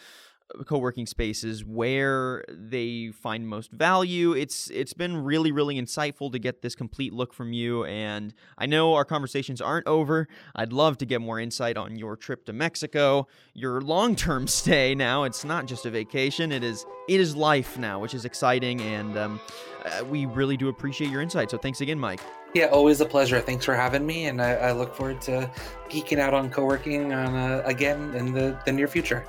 co-working 0.66 1.06
spaces 1.06 1.64
where 1.64 2.44
they 2.48 3.10
find 3.12 3.48
most 3.48 3.72
value. 3.72 4.32
It's 4.32 4.70
it's 4.70 4.92
been 4.92 5.24
really 5.24 5.52
really 5.52 5.80
insightful 5.80 6.30
to 6.32 6.38
get 6.38 6.62
this 6.62 6.74
complete 6.74 7.12
look 7.12 7.32
from 7.32 7.52
you 7.52 7.84
and 7.84 8.34
i 8.58 8.66
know 8.66 8.94
our 8.94 9.04
conversations 9.04 9.60
aren't 9.60 9.86
over. 9.86 10.28
I'd 10.54 10.72
love 10.72 10.98
to 10.98 11.06
get 11.06 11.20
more 11.20 11.40
insight 11.40 11.76
on 11.76 11.96
your 11.96 12.16
trip 12.16 12.44
to 12.46 12.52
mexico 12.52 13.26
your 13.54 13.80
long-term 13.80 14.46
stay 14.60 14.94
now. 14.94 15.24
It's 15.24 15.44
not 15.44 15.66
just 15.66 15.86
a 15.86 15.90
vacation 15.90 16.52
it 16.52 16.62
is 16.62 16.84
it 17.08 17.20
is 17.20 17.34
life 17.34 17.78
now 17.78 17.98
which 17.98 18.14
is 18.14 18.24
exciting 18.24 18.80
and 18.80 19.16
um, 19.16 19.40
uh, 19.84 20.04
we 20.04 20.26
really 20.26 20.56
do 20.56 20.68
appreciate 20.68 21.10
your 21.10 21.20
insight. 21.20 21.50
So 21.50 21.58
thanks 21.58 21.80
again 21.80 21.98
mike. 21.98 22.20
Yeah, 22.54 22.66
always 22.66 23.00
a 23.00 23.04
pleasure. 23.04 23.40
Thanks 23.40 23.64
for 23.64 23.74
having 23.74 24.06
me, 24.06 24.26
and 24.26 24.40
I, 24.40 24.52
I 24.52 24.72
look 24.72 24.94
forward 24.94 25.20
to 25.22 25.50
geeking 25.88 26.20
out 26.20 26.34
on 26.34 26.50
co-working 26.50 27.12
on 27.12 27.34
uh, 27.34 27.62
again 27.64 28.14
in 28.14 28.32
the, 28.32 28.56
the 28.64 28.70
near 28.70 28.86
future. 28.86 29.26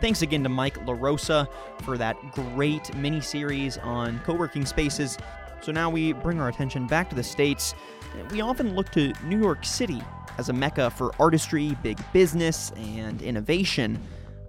Thanks 0.00 0.22
again 0.22 0.44
to 0.44 0.48
Mike 0.48 0.78
LaRosa 0.86 1.48
for 1.82 1.98
that 1.98 2.16
great 2.32 2.94
mini 2.94 3.20
series 3.20 3.78
on 3.78 4.20
co 4.20 4.32
working 4.32 4.64
spaces. 4.64 5.18
So 5.60 5.72
now 5.72 5.90
we 5.90 6.12
bring 6.12 6.40
our 6.40 6.48
attention 6.48 6.86
back 6.86 7.08
to 7.10 7.16
the 7.16 7.22
States. 7.24 7.74
We 8.30 8.40
often 8.40 8.76
look 8.76 8.90
to 8.92 9.12
New 9.24 9.40
York 9.40 9.64
City 9.64 10.00
as 10.38 10.50
a 10.50 10.52
mecca 10.52 10.90
for 10.90 11.12
artistry, 11.18 11.76
big 11.82 11.98
business, 12.12 12.70
and 12.76 13.20
innovation. 13.22 14.00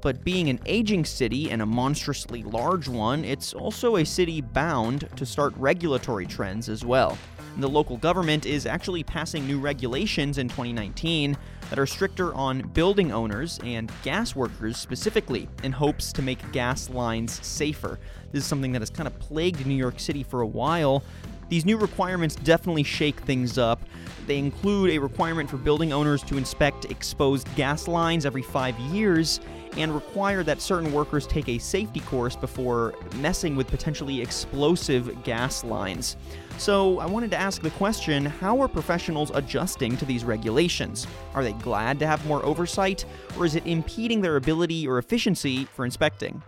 But 0.02 0.24
being 0.24 0.50
an 0.50 0.60
aging 0.68 1.04
city 1.06 1.50
and 1.50 1.64
a 1.64 1.66
monstrously 1.66 2.44
large 2.44 2.88
one, 2.88 3.26
it's 3.26 3.54
also 3.54 3.98
a 3.98 4.06
city 4.06 4.42
bound 4.42 5.10
to 5.16 5.26
start 5.26 5.54
regulatory 5.58 6.28
trends 6.28 6.70
as 6.70 6.86
well. 6.86 7.18
The 7.58 7.68
local 7.68 7.98
government 7.98 8.46
is 8.46 8.66
actually 8.66 9.04
passing 9.04 9.46
new 9.46 9.60
regulations 9.60 10.38
in 10.38 10.48
2019 10.48 11.36
that 11.70 11.78
are 11.78 11.86
stricter 11.86 12.34
on 12.34 12.62
building 12.70 13.12
owners 13.12 13.60
and 13.64 13.92
gas 14.04 14.36
workers 14.36 14.78
specifically, 14.78 15.50
in 15.64 15.72
hopes 15.72 16.14
to 16.14 16.22
make 16.22 16.52
gas 16.52 16.90
lines 16.90 17.46
safer. 17.46 18.00
This 18.32 18.44
is 18.44 18.48
something 18.48 18.72
that 18.72 18.82
has 18.82 18.90
kind 18.90 19.08
of 19.08 19.18
plagued 19.20 19.66
New 19.66 19.76
York 19.76 20.00
City 20.00 20.24
for 20.24 20.42
a 20.42 20.48
while. 20.48 21.04
These 21.50 21.66
new 21.66 21.78
requirements 21.78 22.36
definitely 22.36 22.84
shake 22.84 23.20
things 23.22 23.58
up. 23.58 23.82
They 24.28 24.38
include 24.38 24.92
a 24.92 25.00
requirement 25.00 25.50
for 25.50 25.58
building 25.58 25.92
owners 25.92 26.22
to 26.24 26.38
inspect 26.38 26.86
exposed 26.86 27.54
gas 27.56 27.88
lines 27.88 28.26
every 28.26 28.44
five 28.44 28.78
years 28.80 29.40
and 29.82 29.94
require 29.94 30.44
that 30.44 30.62
certain 30.62 30.92
workers 30.92 31.26
take 31.26 31.50
a 31.50 31.58
safety 31.58 32.00
course 32.02 32.36
before 32.36 32.94
messing 33.15 33.56
with 33.56 33.68
potentially 33.68 34.22
explosive 34.22 35.24
gas 35.24 35.63
lines. 35.63 36.18
So, 36.58 37.00
I 37.00 37.06
wanted 37.06 37.32
to 37.32 37.38
ask 37.38 37.62
the 37.62 37.70
question 37.72 38.26
how 38.26 38.62
are 38.62 38.68
professionals 38.68 39.32
adjusting 39.34 39.96
to 39.98 40.06
these 40.06 40.24
regulations? 40.24 41.08
Are 41.34 41.44
they 41.44 41.54
glad 41.54 42.00
to 42.00 42.08
have 42.08 42.26
more 42.28 42.44
oversight, 42.46 43.06
or 43.38 43.46
is 43.46 43.56
it 43.56 43.65
impeding 43.65 44.22
their 44.22 44.36
ability 44.36 44.88
or 44.88 44.98
efficiency 44.98 45.65
for 45.65 45.86
inspecting? 45.86 46.42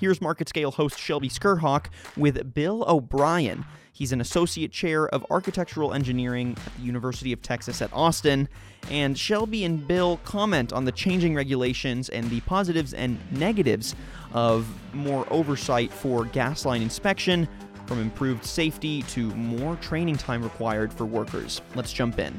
Here's 0.00 0.20
Market 0.20 0.48
Scale 0.48 0.70
host 0.70 0.98
Shelby 0.98 1.28
Skrhak 1.28 1.86
with 2.16 2.54
Bill 2.54 2.84
O'Brien. 2.88 3.64
He's 3.98 4.12
an 4.12 4.20
associate 4.20 4.70
chair 4.70 5.08
of 5.08 5.26
architectural 5.28 5.92
engineering 5.92 6.56
at 6.64 6.76
the 6.76 6.82
University 6.82 7.32
of 7.32 7.42
Texas 7.42 7.82
at 7.82 7.92
Austin. 7.92 8.48
And 8.92 9.18
Shelby 9.18 9.64
and 9.64 9.88
Bill 9.88 10.18
comment 10.18 10.72
on 10.72 10.84
the 10.84 10.92
changing 10.92 11.34
regulations 11.34 12.08
and 12.08 12.30
the 12.30 12.38
positives 12.42 12.94
and 12.94 13.18
negatives 13.32 13.96
of 14.32 14.68
more 14.94 15.26
oversight 15.32 15.92
for 15.92 16.26
gas 16.26 16.64
line 16.64 16.80
inspection, 16.80 17.48
from 17.86 18.00
improved 18.00 18.44
safety 18.44 19.02
to 19.02 19.34
more 19.34 19.74
training 19.76 20.16
time 20.16 20.44
required 20.44 20.92
for 20.92 21.04
workers. 21.04 21.60
Let's 21.74 21.92
jump 21.92 22.20
in. 22.20 22.38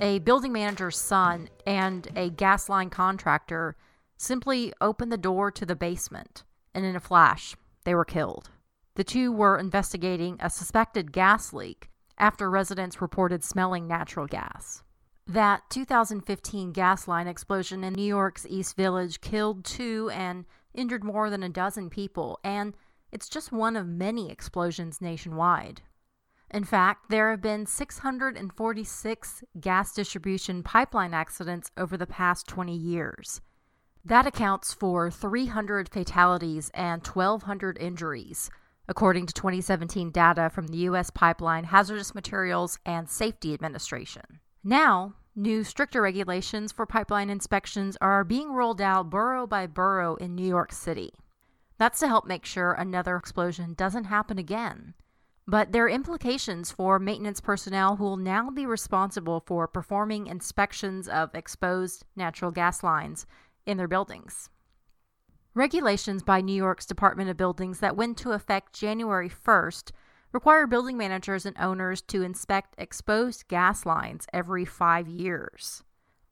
A 0.00 0.20
building 0.20 0.52
manager's 0.52 0.96
son 0.96 1.48
and 1.66 2.06
a 2.14 2.30
gas 2.30 2.68
line 2.68 2.90
contractor 2.90 3.74
simply 4.16 4.72
opened 4.80 5.10
the 5.10 5.18
door 5.18 5.50
to 5.50 5.66
the 5.66 5.74
basement 5.74 6.44
and 6.72 6.84
in 6.84 6.94
a 6.94 7.00
flash, 7.00 7.56
they 7.82 7.92
were 7.92 8.04
killed. 8.04 8.48
The 8.96 9.04
two 9.04 9.30
were 9.30 9.58
investigating 9.58 10.38
a 10.40 10.48
suspected 10.48 11.12
gas 11.12 11.52
leak 11.52 11.90
after 12.18 12.50
residents 12.50 13.02
reported 13.02 13.44
smelling 13.44 13.86
natural 13.86 14.26
gas. 14.26 14.82
That 15.26 15.68
2015 15.68 16.72
gas 16.72 17.06
line 17.06 17.26
explosion 17.26 17.84
in 17.84 17.92
New 17.92 18.02
York's 18.02 18.46
East 18.48 18.74
Village 18.74 19.20
killed 19.20 19.66
two 19.66 20.10
and 20.14 20.46
injured 20.72 21.04
more 21.04 21.28
than 21.28 21.42
a 21.42 21.50
dozen 21.50 21.90
people, 21.90 22.40
and 22.42 22.74
it's 23.12 23.28
just 23.28 23.52
one 23.52 23.76
of 23.76 23.86
many 23.86 24.30
explosions 24.30 25.02
nationwide. 25.02 25.82
In 26.50 26.64
fact, 26.64 27.10
there 27.10 27.30
have 27.30 27.42
been 27.42 27.66
646 27.66 29.44
gas 29.60 29.92
distribution 29.92 30.62
pipeline 30.62 31.12
accidents 31.12 31.70
over 31.76 31.98
the 31.98 32.06
past 32.06 32.46
20 32.46 32.74
years. 32.74 33.42
That 34.04 34.26
accounts 34.26 34.72
for 34.72 35.10
300 35.10 35.88
fatalities 35.90 36.70
and 36.72 37.04
1,200 37.04 37.76
injuries, 37.78 38.48
according 38.88 39.26
to 39.26 39.34
2017 39.34 40.10
data 40.10 40.50
from 40.50 40.68
the 40.68 40.78
U.S. 40.78 41.10
Pipeline 41.10 41.64
Hazardous 41.64 42.14
Materials 42.14 42.78
and 42.84 43.08
Safety 43.08 43.52
Administration. 43.54 44.40
Now, 44.62 45.14
new 45.34 45.64
stricter 45.64 46.02
regulations 46.02 46.72
for 46.72 46.86
pipeline 46.86 47.30
inspections 47.30 47.96
are 48.00 48.24
being 48.24 48.52
rolled 48.52 48.80
out 48.80 49.10
borough 49.10 49.46
by 49.46 49.66
borough 49.66 50.16
in 50.16 50.34
New 50.34 50.46
York 50.46 50.72
City. 50.72 51.10
That's 51.78 52.00
to 52.00 52.08
help 52.08 52.26
make 52.26 52.44
sure 52.44 52.72
another 52.72 53.16
explosion 53.16 53.74
doesn't 53.74 54.04
happen 54.04 54.38
again. 54.38 54.94
But 55.48 55.70
there 55.70 55.84
are 55.84 55.90
implications 55.90 56.72
for 56.72 56.98
maintenance 56.98 57.40
personnel 57.40 57.96
who 57.96 58.04
will 58.04 58.16
now 58.16 58.50
be 58.50 58.66
responsible 58.66 59.44
for 59.46 59.68
performing 59.68 60.26
inspections 60.26 61.06
of 61.06 61.34
exposed 61.34 62.04
natural 62.16 62.50
gas 62.50 62.82
lines 62.82 63.26
in 63.64 63.76
their 63.76 63.86
buildings. 63.86 64.50
Regulations 65.56 66.22
by 66.22 66.42
New 66.42 66.54
York's 66.54 66.84
Department 66.84 67.30
of 67.30 67.38
Buildings 67.38 67.80
that 67.80 67.96
went 67.96 68.18
into 68.18 68.32
effect 68.32 68.74
January 68.74 69.30
1st 69.30 69.90
require 70.30 70.66
building 70.66 70.98
managers 70.98 71.46
and 71.46 71.56
owners 71.58 72.02
to 72.02 72.20
inspect 72.20 72.74
exposed 72.76 73.48
gas 73.48 73.86
lines 73.86 74.26
every 74.34 74.66
five 74.66 75.08
years. 75.08 75.82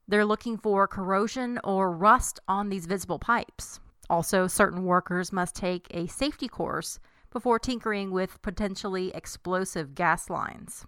They're 0.07 0.25
looking 0.25 0.59
for 0.59 0.87
corrosion 0.87 1.59
or 1.63 1.91
rust 1.91 2.39
on 2.47 2.69
these 2.69 2.85
visible 2.85 3.17
pipes. 3.17 3.79
Also, 4.11 4.45
certain 4.45 4.83
workers 4.85 5.33
must 5.33 5.55
take 5.55 5.87
a 5.89 6.05
safety 6.05 6.47
course 6.47 6.99
before 7.31 7.57
tinkering 7.57 8.11
with 8.11 8.39
potentially 8.43 9.11
explosive 9.15 9.95
gas 9.95 10.29
lines. 10.29 10.85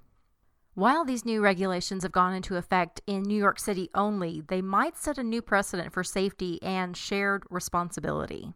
While 0.78 1.06
these 1.06 1.26
new 1.26 1.42
regulations 1.42 2.04
have 2.04 2.12
gone 2.12 2.36
into 2.36 2.56
effect 2.56 3.02
in 3.08 3.24
New 3.24 3.36
York 3.36 3.58
City 3.60 3.90
only, 3.96 4.44
they 4.48 4.62
might 4.62 4.96
set 4.96 5.18
a 5.18 5.24
new 5.24 5.42
precedent 5.42 5.92
for 5.92 6.04
safety 6.04 6.62
and 6.62 6.96
shared 6.96 7.46
responsibility. 7.50 8.54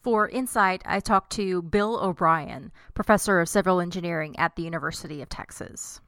For 0.00 0.28
Insight, 0.28 0.82
I 0.86 1.00
talked 1.00 1.32
to 1.32 1.62
Bill 1.62 1.98
O'Brien, 2.00 2.70
professor 2.94 3.40
of 3.40 3.48
civil 3.48 3.80
engineering 3.80 4.38
at 4.38 4.54
the 4.54 4.62
University 4.62 5.20
of 5.20 5.28
Texas. 5.28 6.00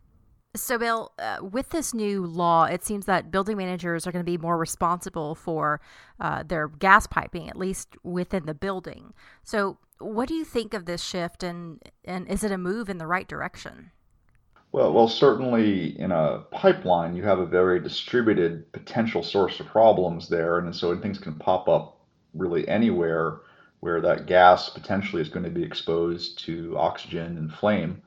So, 0.55 0.79
Bill, 0.79 1.11
uh, 1.19 1.39
with 1.43 1.71
this 1.71 1.93
new 1.93 2.25
law, 2.25 2.67
it 2.67 2.85
seems 2.85 3.07
that 3.07 3.33
building 3.33 3.57
managers 3.57 4.07
are 4.07 4.13
going 4.13 4.25
to 4.25 4.31
be 4.31 4.39
more 4.39 4.57
responsible 4.57 5.35
for 5.35 5.81
uh, 6.21 6.45
their 6.45 6.69
gas 6.69 7.09
piping, 7.09 7.51
at 7.51 7.57
least 7.57 7.97
within 8.05 8.47
the 8.47 8.55
building. 8.55 9.15
So, 9.43 9.79
what 9.99 10.29
do 10.29 10.35
you 10.35 10.45
think 10.45 10.75
of 10.75 10.85
this 10.85 11.03
shift, 11.03 11.43
and 11.43 11.83
and 12.05 12.29
is 12.29 12.45
it 12.45 12.53
a 12.53 12.57
move 12.57 12.89
in 12.89 12.99
the 12.99 13.07
right 13.09 13.27
direction? 13.27 13.91
Well, 14.73 14.93
well, 14.93 15.09
certainly 15.09 15.99
in 15.99 16.13
a 16.13 16.45
pipeline, 16.51 17.17
you 17.17 17.23
have 17.23 17.39
a 17.39 17.47
very 17.47 17.81
distributed 17.81 18.71
potential 18.73 19.23
source 19.23 19.59
of 19.61 19.67
problems 19.67 20.29
there, 20.29 20.59
and 20.59 20.75
so 20.75 20.97
things 20.97 21.19
can 21.19 21.35
pop 21.35 21.69
up 21.69 22.01
really 22.35 22.69
anywhere 22.69 23.41
where 23.81 24.01
that 24.01 24.27
gas 24.27 24.69
potentially 24.69 25.23
is 25.23 25.29
going 25.29 25.45
to 25.45 25.51
be 25.51 25.63
exposed 25.63 26.39
to 26.41 26.77
oxygen 26.77 27.39
and 27.39 27.53
flame. 27.53 28.03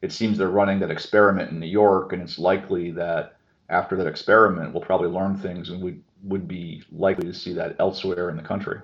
It 0.00 0.12
seems 0.12 0.38
they're 0.38 0.48
running 0.48 0.80
that 0.80 0.90
experiment 0.90 1.50
in 1.50 1.60
New 1.60 1.66
York, 1.66 2.12
and 2.12 2.22
it's 2.22 2.38
likely 2.38 2.90
that 2.92 3.36
after 3.68 3.96
that 3.96 4.06
experiment, 4.06 4.72
we'll 4.72 4.82
probably 4.82 5.08
learn 5.08 5.36
things 5.36 5.70
and 5.70 5.82
we 5.82 6.00
would 6.22 6.48
be 6.48 6.82
likely 6.90 7.26
to 7.26 7.34
see 7.34 7.52
that 7.52 7.76
elsewhere 7.78 8.30
in 8.30 8.36
the 8.36 8.42
country. 8.42 8.80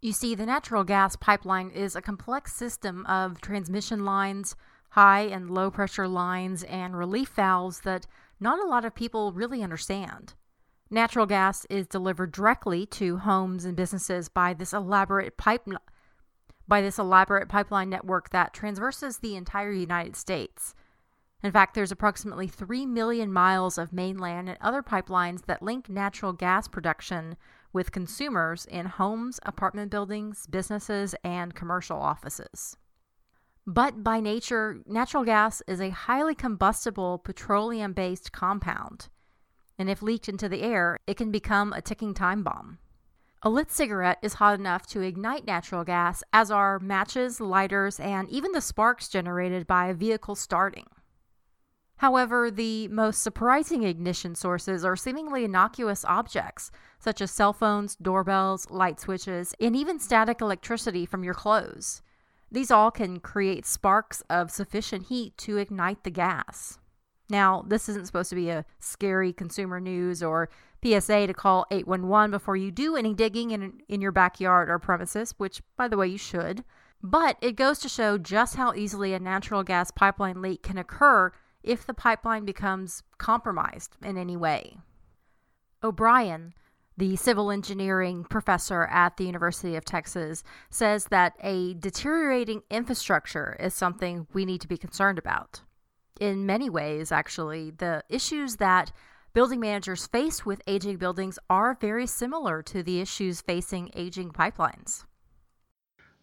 You 0.00 0.12
see, 0.12 0.34
the 0.34 0.46
natural 0.46 0.84
gas 0.84 1.16
pipeline 1.16 1.70
is 1.70 1.96
a 1.96 2.02
complex 2.02 2.52
system 2.54 3.06
of 3.06 3.40
transmission 3.40 4.04
lines, 4.04 4.56
high 4.94 5.22
and 5.22 5.50
low 5.50 5.72
pressure 5.72 6.06
lines, 6.06 6.62
and 6.62 6.96
relief 6.96 7.30
valves 7.30 7.80
that 7.80 8.06
not 8.38 8.60
a 8.60 8.68
lot 8.68 8.84
of 8.84 8.94
people 8.94 9.32
really 9.32 9.60
understand. 9.60 10.34
Natural 10.88 11.26
gas 11.26 11.66
is 11.68 11.88
delivered 11.88 12.30
directly 12.30 12.86
to 12.86 13.16
homes 13.16 13.64
and 13.64 13.76
businesses 13.76 14.28
by 14.28 14.54
this 14.54 14.72
elaborate 14.72 15.36
pipe 15.36 15.66
by 16.68 16.80
this 16.80 16.96
elaborate 16.96 17.48
pipeline 17.48 17.90
network 17.90 18.30
that 18.30 18.54
traverses 18.54 19.18
the 19.18 19.34
entire 19.34 19.72
United 19.72 20.14
States. 20.14 20.74
In 21.42 21.50
fact, 21.50 21.74
there's 21.74 21.92
approximately 21.92 22.46
3 22.46 22.86
million 22.86 23.32
miles 23.32 23.76
of 23.76 23.90
mainline 23.90 24.48
and 24.48 24.56
other 24.60 24.82
pipelines 24.82 25.44
that 25.46 25.60
link 25.60 25.88
natural 25.88 26.32
gas 26.32 26.68
production 26.68 27.36
with 27.72 27.90
consumers 27.90 28.64
in 28.64 28.86
homes, 28.86 29.40
apartment 29.44 29.90
buildings, 29.90 30.46
businesses, 30.46 31.16
and 31.24 31.54
commercial 31.54 31.98
offices. 31.98 32.76
But 33.66 34.04
by 34.04 34.20
nature, 34.20 34.80
natural 34.86 35.24
gas 35.24 35.62
is 35.66 35.80
a 35.80 35.88
highly 35.88 36.34
combustible 36.34 37.18
petroleum 37.18 37.94
based 37.94 38.30
compound, 38.30 39.08
and 39.78 39.88
if 39.88 40.02
leaked 40.02 40.28
into 40.28 40.50
the 40.50 40.62
air, 40.62 40.98
it 41.06 41.16
can 41.16 41.30
become 41.30 41.72
a 41.72 41.80
ticking 41.80 42.12
time 42.12 42.42
bomb. 42.42 42.78
A 43.42 43.48
lit 43.48 43.70
cigarette 43.70 44.18
is 44.22 44.34
hot 44.34 44.58
enough 44.58 44.86
to 44.88 45.00
ignite 45.00 45.46
natural 45.46 45.82
gas, 45.84 46.22
as 46.32 46.50
are 46.50 46.78
matches, 46.78 47.40
lighters, 47.40 47.98
and 47.98 48.28
even 48.28 48.52
the 48.52 48.60
sparks 48.60 49.08
generated 49.08 49.66
by 49.66 49.86
a 49.86 49.94
vehicle 49.94 50.34
starting. 50.34 50.86
However, 51.96 52.50
the 52.50 52.88
most 52.88 53.22
surprising 53.22 53.82
ignition 53.82 54.34
sources 54.34 54.84
are 54.84 54.96
seemingly 54.96 55.44
innocuous 55.44 56.04
objects, 56.04 56.70
such 56.98 57.22
as 57.22 57.30
cell 57.30 57.52
phones, 57.54 57.96
doorbells, 57.96 58.68
light 58.70 59.00
switches, 59.00 59.54
and 59.58 59.74
even 59.74 59.98
static 59.98 60.42
electricity 60.42 61.06
from 61.06 61.24
your 61.24 61.34
clothes. 61.34 62.02
These 62.54 62.70
all 62.70 62.92
can 62.92 63.18
create 63.18 63.66
sparks 63.66 64.22
of 64.30 64.48
sufficient 64.48 65.06
heat 65.06 65.36
to 65.38 65.56
ignite 65.56 66.04
the 66.04 66.10
gas. 66.10 66.78
Now, 67.28 67.64
this 67.66 67.88
isn't 67.88 68.06
supposed 68.06 68.30
to 68.30 68.36
be 68.36 68.48
a 68.48 68.64
scary 68.78 69.32
consumer 69.32 69.80
news 69.80 70.22
or 70.22 70.48
PSA 70.84 71.26
to 71.26 71.34
call 71.34 71.66
811 71.72 72.30
before 72.30 72.54
you 72.54 72.70
do 72.70 72.94
any 72.94 73.12
digging 73.12 73.50
in, 73.50 73.80
in 73.88 74.00
your 74.00 74.12
backyard 74.12 74.70
or 74.70 74.78
premises, 74.78 75.34
which, 75.36 75.62
by 75.76 75.88
the 75.88 75.96
way, 75.96 76.06
you 76.06 76.16
should. 76.16 76.62
But 77.02 77.38
it 77.40 77.56
goes 77.56 77.80
to 77.80 77.88
show 77.88 78.18
just 78.18 78.54
how 78.54 78.72
easily 78.72 79.14
a 79.14 79.18
natural 79.18 79.64
gas 79.64 79.90
pipeline 79.90 80.40
leak 80.40 80.62
can 80.62 80.78
occur 80.78 81.32
if 81.64 81.84
the 81.84 81.92
pipeline 81.92 82.44
becomes 82.44 83.02
compromised 83.18 83.96
in 84.00 84.16
any 84.16 84.36
way. 84.36 84.78
O'Brien, 85.82 86.54
the 86.96 87.16
civil 87.16 87.50
engineering 87.50 88.24
professor 88.24 88.84
at 88.84 89.16
the 89.16 89.24
University 89.24 89.76
of 89.76 89.84
Texas, 89.84 90.42
says 90.70 91.06
that 91.06 91.34
a 91.42 91.74
deteriorating 91.74 92.62
infrastructure 92.70 93.56
is 93.58 93.74
something 93.74 94.26
we 94.32 94.44
need 94.44 94.60
to 94.60 94.68
be 94.68 94.76
concerned 94.76 95.18
about. 95.18 95.62
In 96.20 96.46
many 96.46 96.70
ways, 96.70 97.10
actually, 97.10 97.72
the 97.72 98.04
issues 98.08 98.56
that 98.56 98.92
building 99.32 99.58
managers 99.58 100.06
face 100.06 100.46
with 100.46 100.62
aging 100.68 100.96
buildings 100.96 101.38
are 101.50 101.76
very 101.80 102.06
similar 102.06 102.62
to 102.62 102.82
the 102.82 103.00
issues 103.00 103.40
facing 103.40 103.90
aging 103.96 104.30
pipelines. 104.30 105.04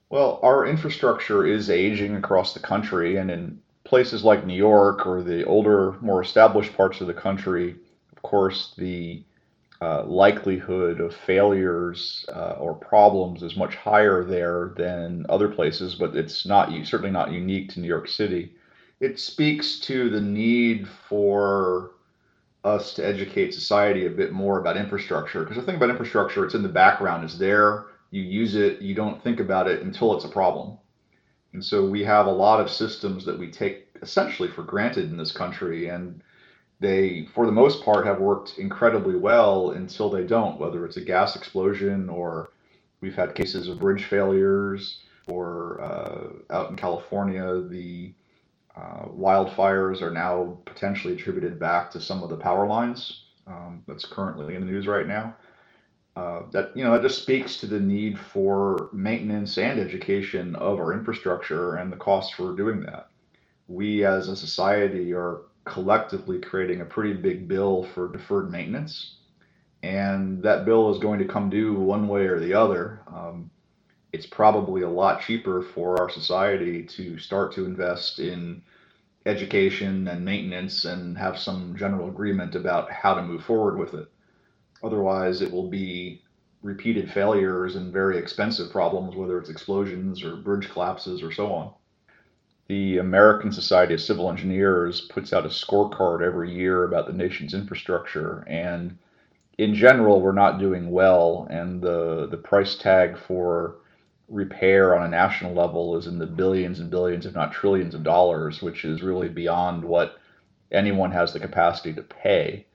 Well, 0.09 0.39
our 0.43 0.65
infrastructure 0.65 1.45
is 1.45 1.69
aging 1.69 2.15
across 2.15 2.53
the 2.53 2.59
country, 2.59 3.17
and 3.17 3.29
in 3.29 3.61
places 3.83 4.23
like 4.23 4.45
New 4.45 4.55
York 4.55 5.05
or 5.05 5.21
the 5.23 5.45
older, 5.45 5.97
more 6.01 6.21
established 6.21 6.75
parts 6.75 7.01
of 7.01 7.07
the 7.07 7.13
country, 7.13 7.75
of 8.15 8.21
course, 8.21 8.73
the 8.77 9.23
uh, 9.81 10.03
likelihood 10.05 10.99
of 10.99 11.15
failures 11.15 12.25
uh, 12.33 12.55
or 12.59 12.73
problems 12.73 13.41
is 13.41 13.55
much 13.55 13.75
higher 13.75 14.23
there 14.23 14.73
than 14.77 15.25
other 15.27 15.47
places, 15.47 15.95
but 15.95 16.15
it's 16.15 16.45
not 16.45 16.69
certainly 16.85 17.09
not 17.11 17.31
unique 17.31 17.69
to 17.69 17.79
New 17.79 17.87
York 17.87 18.07
City. 18.07 18.53
It 18.99 19.19
speaks 19.19 19.79
to 19.79 20.11
the 20.11 20.21
need 20.21 20.87
for 21.09 21.91
us 22.63 22.93
to 22.93 23.05
educate 23.05 23.55
society 23.55 24.05
a 24.05 24.11
bit 24.11 24.31
more 24.31 24.59
about 24.59 24.77
infrastructure. 24.77 25.41
Because 25.41 25.57
the 25.57 25.63
thing 25.63 25.77
about 25.77 25.89
infrastructure, 25.89 26.45
it's 26.45 26.53
in 26.53 26.61
the 26.61 26.69
background, 26.69 27.23
it's 27.23 27.39
there, 27.39 27.85
you 28.11 28.21
use 28.21 28.55
it, 28.55 28.81
you 28.81 28.93
don't 28.93 29.23
think 29.23 29.39
about 29.39 29.67
it 29.67 29.81
until 29.81 30.15
it's 30.15 30.25
a 30.25 30.29
problem. 30.29 30.77
And 31.53 31.65
so 31.65 31.85
we 31.85 32.03
have 32.03 32.27
a 32.27 32.31
lot 32.31 32.59
of 32.59 32.69
systems 32.69 33.25
that 33.25 33.39
we 33.39 33.49
take 33.49 33.87
essentially 34.01 34.49
for 34.49 34.61
granted 34.61 35.09
in 35.09 35.17
this 35.17 35.31
country. 35.31 35.87
And 35.89 36.21
they, 36.81 37.27
for 37.35 37.45
the 37.45 37.51
most 37.51 37.85
part, 37.85 38.07
have 38.07 38.19
worked 38.19 38.57
incredibly 38.57 39.15
well 39.15 39.69
until 39.69 40.09
they 40.09 40.23
don't, 40.23 40.59
whether 40.59 40.83
it's 40.83 40.97
a 40.97 41.01
gas 41.01 41.35
explosion 41.35 42.09
or 42.09 42.49
we've 43.01 43.15
had 43.15 43.35
cases 43.35 43.67
of 43.67 43.79
bridge 43.79 44.05
failures 44.05 45.03
or 45.27 45.79
uh, 45.79 46.53
out 46.53 46.71
in 46.71 46.75
California, 46.75 47.61
the 47.61 48.11
uh, 48.75 49.05
wildfires 49.09 50.01
are 50.01 50.09
now 50.09 50.57
potentially 50.65 51.13
attributed 51.13 51.59
back 51.59 51.91
to 51.91 52.01
some 52.01 52.23
of 52.23 52.31
the 52.31 52.37
power 52.37 52.65
lines 52.65 53.25
um, 53.45 53.83
that's 53.87 54.05
currently 54.05 54.55
in 54.55 54.61
the 54.65 54.71
news 54.71 54.87
right 54.87 55.07
now. 55.07 55.35
Uh, 56.15 56.41
that 56.51 56.75
you 56.75 56.83
know 56.83 56.91
that 56.91 57.03
just 57.03 57.21
speaks 57.21 57.57
to 57.57 57.67
the 57.67 57.79
need 57.79 58.19
for 58.19 58.89
maintenance 58.91 59.57
and 59.57 59.79
education 59.79 60.55
of 60.55 60.79
our 60.79 60.93
infrastructure 60.93 61.75
and 61.75 61.91
the 61.91 61.95
cost 61.95 62.33
for 62.33 62.53
doing 62.53 62.81
that. 62.81 63.07
We 63.67 64.03
as 64.03 64.27
a 64.27 64.35
society 64.35 65.13
are 65.13 65.43
collectively 65.65 66.39
creating 66.39 66.81
a 66.81 66.85
pretty 66.85 67.13
big 67.13 67.47
bill 67.47 67.83
for 67.93 68.11
deferred 68.11 68.51
maintenance, 68.51 69.17
and 69.83 70.41
that 70.43 70.65
bill 70.65 70.91
is 70.91 70.99
going 70.99 71.19
to 71.19 71.25
come 71.25 71.49
due 71.49 71.73
one 71.73 72.07
way 72.07 72.25
or 72.25 72.39
the 72.39 72.53
other. 72.53 73.01
Um, 73.07 73.49
it's 74.13 74.25
probably 74.25 74.81
a 74.81 74.89
lot 74.89 75.21
cheaper 75.21 75.61
for 75.61 76.01
our 76.01 76.09
society 76.09 76.83
to 76.83 77.17
start 77.17 77.53
to 77.53 77.65
invest 77.65 78.19
in 78.19 78.61
education 79.25 80.07
and 80.07 80.25
maintenance 80.25 80.85
and 80.85 81.17
have 81.17 81.37
some 81.37 81.75
general 81.77 82.09
agreement 82.09 82.55
about 82.55 82.91
how 82.91 83.13
to 83.13 83.21
move 83.21 83.43
forward 83.43 83.77
with 83.77 83.93
it. 83.93 84.07
Otherwise, 84.83 85.41
it 85.41 85.51
will 85.51 85.69
be 85.69 86.21
repeated 86.63 87.11
failures 87.11 87.75
and 87.75 87.93
very 87.93 88.17
expensive 88.17 88.71
problems, 88.71 89.15
whether 89.15 89.37
it's 89.39 89.49
explosions 89.49 90.23
or 90.23 90.35
bridge 90.37 90.69
collapses 90.69 91.23
or 91.23 91.31
so 91.31 91.53
on. 91.53 91.73
The 92.71 92.99
American 92.99 93.51
Society 93.51 93.95
of 93.95 93.99
Civil 93.99 94.29
Engineers 94.29 95.01
puts 95.01 95.33
out 95.33 95.45
a 95.45 95.49
scorecard 95.49 96.25
every 96.25 96.55
year 96.55 96.85
about 96.85 97.05
the 97.05 97.11
nation's 97.11 97.53
infrastructure, 97.53 98.45
and 98.47 98.97
in 99.57 99.75
general, 99.75 100.21
we're 100.21 100.31
not 100.31 100.57
doing 100.57 100.89
well, 100.89 101.47
and 101.49 101.81
the, 101.81 102.27
the 102.31 102.37
price 102.37 102.75
tag 102.75 103.17
for 103.17 103.79
repair 104.29 104.95
on 104.95 105.03
a 105.03 105.09
national 105.09 105.53
level 105.53 105.97
is 105.97 106.07
in 106.07 106.17
the 106.17 106.25
billions 106.25 106.79
and 106.79 106.89
billions, 106.89 107.25
if 107.25 107.35
not 107.35 107.51
trillions 107.51 107.93
of 107.93 108.03
dollars, 108.03 108.61
which 108.61 108.85
is 108.85 109.03
really 109.03 109.27
beyond 109.27 109.83
what 109.83 110.17
anyone 110.71 111.11
has 111.11 111.33
the 111.33 111.41
capacity 111.41 111.91
to 111.91 112.01
pay. 112.01 112.65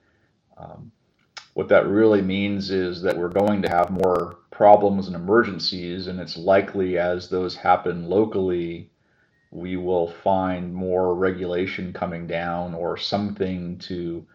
Um, 0.59 0.92
what 1.54 1.70
that 1.70 1.88
really 1.88 2.20
means 2.20 2.70
is 2.70 3.00
that 3.00 3.16
we're 3.16 3.30
going 3.30 3.62
to 3.62 3.70
have 3.70 3.88
more 3.88 4.40
problems 4.50 5.06
and 5.06 5.16
emergencies, 5.16 6.06
and 6.06 6.20
it's 6.20 6.37
likely 6.37 6.98
as 6.98 7.30
those 7.30 7.56
happen 7.56 8.11
locally, 8.11 8.90
we 9.50 9.76
will 9.76 10.09
find 10.09 10.74
more 10.74 11.14
regulation 11.14 11.92
coming 11.92 12.26
down 12.26 12.74
or 12.74 12.96
something 12.96 13.78
to 13.78 14.26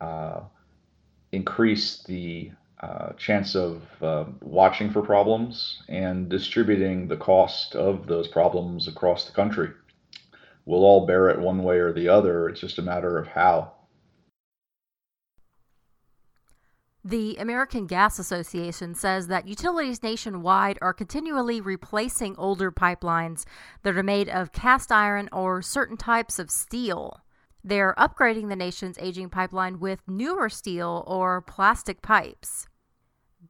uh, 0.00 0.40
increase 1.32 2.02
the 2.04 2.50
uh, 2.80 3.12
chance 3.12 3.54
of 3.54 3.82
uh, 4.02 4.24
watching 4.42 4.90
for 4.90 5.02
problems 5.02 5.82
and 5.88 6.28
distributing 6.28 7.08
the 7.08 7.16
cost 7.16 7.74
of 7.74 8.06
those 8.06 8.28
problems 8.28 8.86
across 8.88 9.24
the 9.24 9.32
country. 9.32 9.70
We'll 10.66 10.84
all 10.84 11.06
bear 11.06 11.30
it 11.30 11.38
one 11.38 11.62
way 11.62 11.78
or 11.78 11.92
the 11.92 12.08
other. 12.08 12.48
It's 12.48 12.60
just 12.60 12.78
a 12.78 12.82
matter 12.82 13.18
of 13.18 13.28
how. 13.28 13.72
The 17.08 17.36
American 17.36 17.86
Gas 17.86 18.18
Association 18.18 18.96
says 18.96 19.28
that 19.28 19.46
utilities 19.46 20.02
nationwide 20.02 20.76
are 20.82 20.92
continually 20.92 21.60
replacing 21.60 22.34
older 22.36 22.72
pipelines 22.72 23.44
that 23.84 23.96
are 23.96 24.02
made 24.02 24.28
of 24.28 24.50
cast 24.50 24.90
iron 24.90 25.28
or 25.30 25.62
certain 25.62 25.96
types 25.96 26.40
of 26.40 26.50
steel. 26.50 27.20
They're 27.62 27.94
upgrading 27.96 28.48
the 28.48 28.56
nation's 28.56 28.98
aging 28.98 29.30
pipeline 29.30 29.78
with 29.78 30.02
newer 30.08 30.48
steel 30.48 31.04
or 31.06 31.40
plastic 31.40 32.02
pipes. 32.02 32.66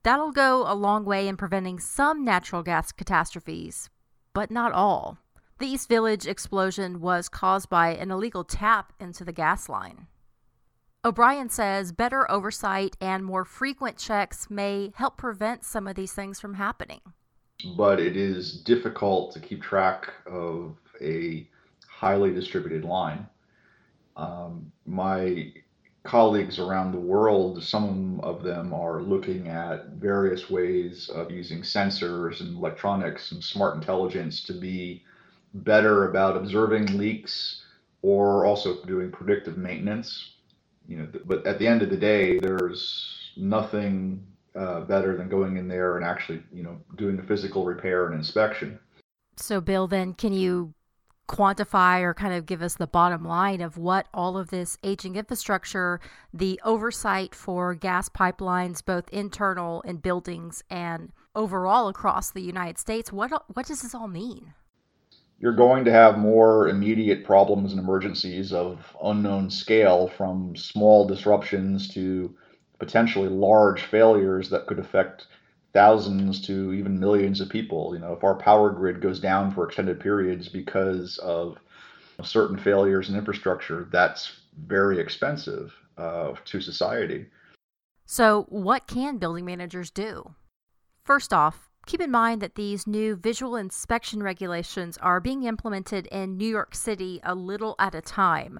That'll 0.02 0.32
go 0.32 0.70
a 0.70 0.74
long 0.74 1.06
way 1.06 1.26
in 1.26 1.38
preventing 1.38 1.80
some 1.80 2.26
natural 2.26 2.62
gas 2.62 2.92
catastrophes, 2.92 3.88
but 4.34 4.50
not 4.50 4.72
all. 4.72 5.16
The 5.60 5.66
East 5.66 5.88
Village 5.88 6.26
explosion 6.26 7.00
was 7.00 7.30
caused 7.30 7.70
by 7.70 7.94
an 7.94 8.10
illegal 8.10 8.44
tap 8.44 8.92
into 9.00 9.24
the 9.24 9.32
gas 9.32 9.70
line. 9.70 10.08
O'Brien 11.06 11.48
says 11.48 11.92
better 11.92 12.28
oversight 12.28 12.96
and 13.00 13.24
more 13.24 13.44
frequent 13.44 13.96
checks 13.96 14.50
may 14.50 14.92
help 14.96 15.16
prevent 15.16 15.64
some 15.64 15.86
of 15.86 15.94
these 15.94 16.12
things 16.12 16.40
from 16.40 16.54
happening. 16.54 17.00
But 17.76 18.00
it 18.00 18.16
is 18.16 18.60
difficult 18.62 19.32
to 19.34 19.38
keep 19.38 19.62
track 19.62 20.12
of 20.28 20.74
a 21.00 21.48
highly 21.88 22.34
distributed 22.34 22.84
line. 22.84 23.24
Um, 24.16 24.72
my 24.84 25.52
colleagues 26.02 26.58
around 26.58 26.90
the 26.90 26.98
world, 26.98 27.62
some 27.62 28.18
of 28.24 28.42
them 28.42 28.74
are 28.74 29.00
looking 29.00 29.46
at 29.46 29.90
various 29.90 30.50
ways 30.50 31.08
of 31.08 31.30
using 31.30 31.62
sensors 31.62 32.40
and 32.40 32.56
electronics 32.56 33.30
and 33.30 33.44
smart 33.44 33.76
intelligence 33.76 34.42
to 34.42 34.54
be 34.54 35.04
better 35.54 36.10
about 36.10 36.36
observing 36.36 36.98
leaks 36.98 37.62
or 38.02 38.44
also 38.44 38.84
doing 38.86 39.12
predictive 39.12 39.56
maintenance 39.56 40.32
you 40.88 40.99
know, 40.99 41.09
but 41.25 41.46
at 41.46 41.59
the 41.59 41.66
end 41.66 41.83
of 41.83 41.90
the 41.90 41.96
day, 41.96 42.38
there's 42.38 43.33
nothing 43.37 44.25
uh, 44.55 44.81
better 44.81 45.16
than 45.16 45.29
going 45.29 45.57
in 45.57 45.68
there 45.68 45.96
and 45.96 46.05
actually, 46.05 46.42
you 46.53 46.62
know, 46.62 46.79
doing 46.96 47.16
the 47.16 47.22
physical 47.22 47.64
repair 47.64 48.07
and 48.07 48.14
inspection. 48.14 48.79
So, 49.37 49.61
Bill, 49.61 49.87
then 49.87 50.14
can 50.14 50.33
you 50.33 50.75
quantify 51.29 52.03
or 52.03 52.14
kind 52.14 52.33
of 52.33 52.46
give 52.46 52.62
us 52.62 52.75
the 52.75 52.87
bottom 52.87 53.25
line 53.25 53.61
of 53.61 53.77
what 53.77 54.07
all 54.14 54.38
of 54.38 54.51
this 54.51 54.79
aging 54.83 55.16
infrastructure, 55.16 56.01
the 56.33 56.61
oversight 56.64 57.35
for 57.35 57.75
gas 57.75 58.09
pipelines, 58.09 58.85
both 58.85 59.09
internal 59.11 59.83
in 59.83 59.96
buildings 59.96 60.62
and 60.70 61.12
overall 61.35 61.88
across 61.88 62.31
the 62.31 62.42
United 62.42 62.79
States, 62.79 63.12
what 63.12 63.31
what 63.55 63.66
does 63.66 63.83
this 63.83 63.94
all 63.94 64.09
mean? 64.09 64.55
You're 65.38 65.53
going 65.53 65.85
to 65.85 65.92
have 65.92 66.18
more 66.18 66.68
immediate 66.68 67.25
problems 67.25 67.72
and 67.72 67.81
emergencies 67.81 68.53
of 68.53 68.96
unknown 69.03 69.51
scale 69.51 70.09
from 70.09 70.57
small 70.57 71.07
disruptions 71.07 71.88
to 71.94 72.35
potentially 72.79 73.29
large 73.29 73.83
failures 73.83 74.49
that 74.51 74.66
could 74.66 74.79
affect 74.79 75.27
thousands 75.72 76.40
to 76.46 76.72
even 76.72 76.99
millions 76.99 77.40
of 77.40 77.51
people. 77.51 77.94
You 77.94 78.01
know, 78.01 78.14
if 78.14 78.25
our 78.25 78.35
power 78.35 78.70
grid 78.70 79.03
goes 79.03 79.20
down 79.20 79.53
for 79.55 79.66
extended 79.66 80.01
periods 80.01 80.49
because 80.49 81.18
of 81.18 81.59
certain 82.22 82.57
failures 82.57 83.11
in 83.11 83.16
infrastructure, 83.16 83.88
that's 83.92 84.40
very 84.66 84.99
expensive 84.99 85.75
uh, 85.99 86.33
to 86.46 86.61
society. 86.62 87.27
So, 88.07 88.46
what 88.49 88.87
can 88.87 89.18
building 89.18 89.44
managers 89.44 89.90
do? 89.90 90.35
First 91.05 91.33
off, 91.33 91.65
Keep 91.87 92.01
in 92.01 92.11
mind 92.11 92.42
that 92.42 92.57
these 92.57 92.85
new 92.88 93.14
visual 93.14 93.55
inspection 93.55 94.20
regulations 94.20 94.99
are 94.99 95.20
being 95.20 95.44
implemented 95.44 96.07
in 96.09 96.37
New 96.37 96.49
York 96.49 96.75
City 96.75 97.20
a 97.22 97.33
little 97.33 97.77
at 97.79 97.94
a 97.94 98.01
time. 98.01 98.59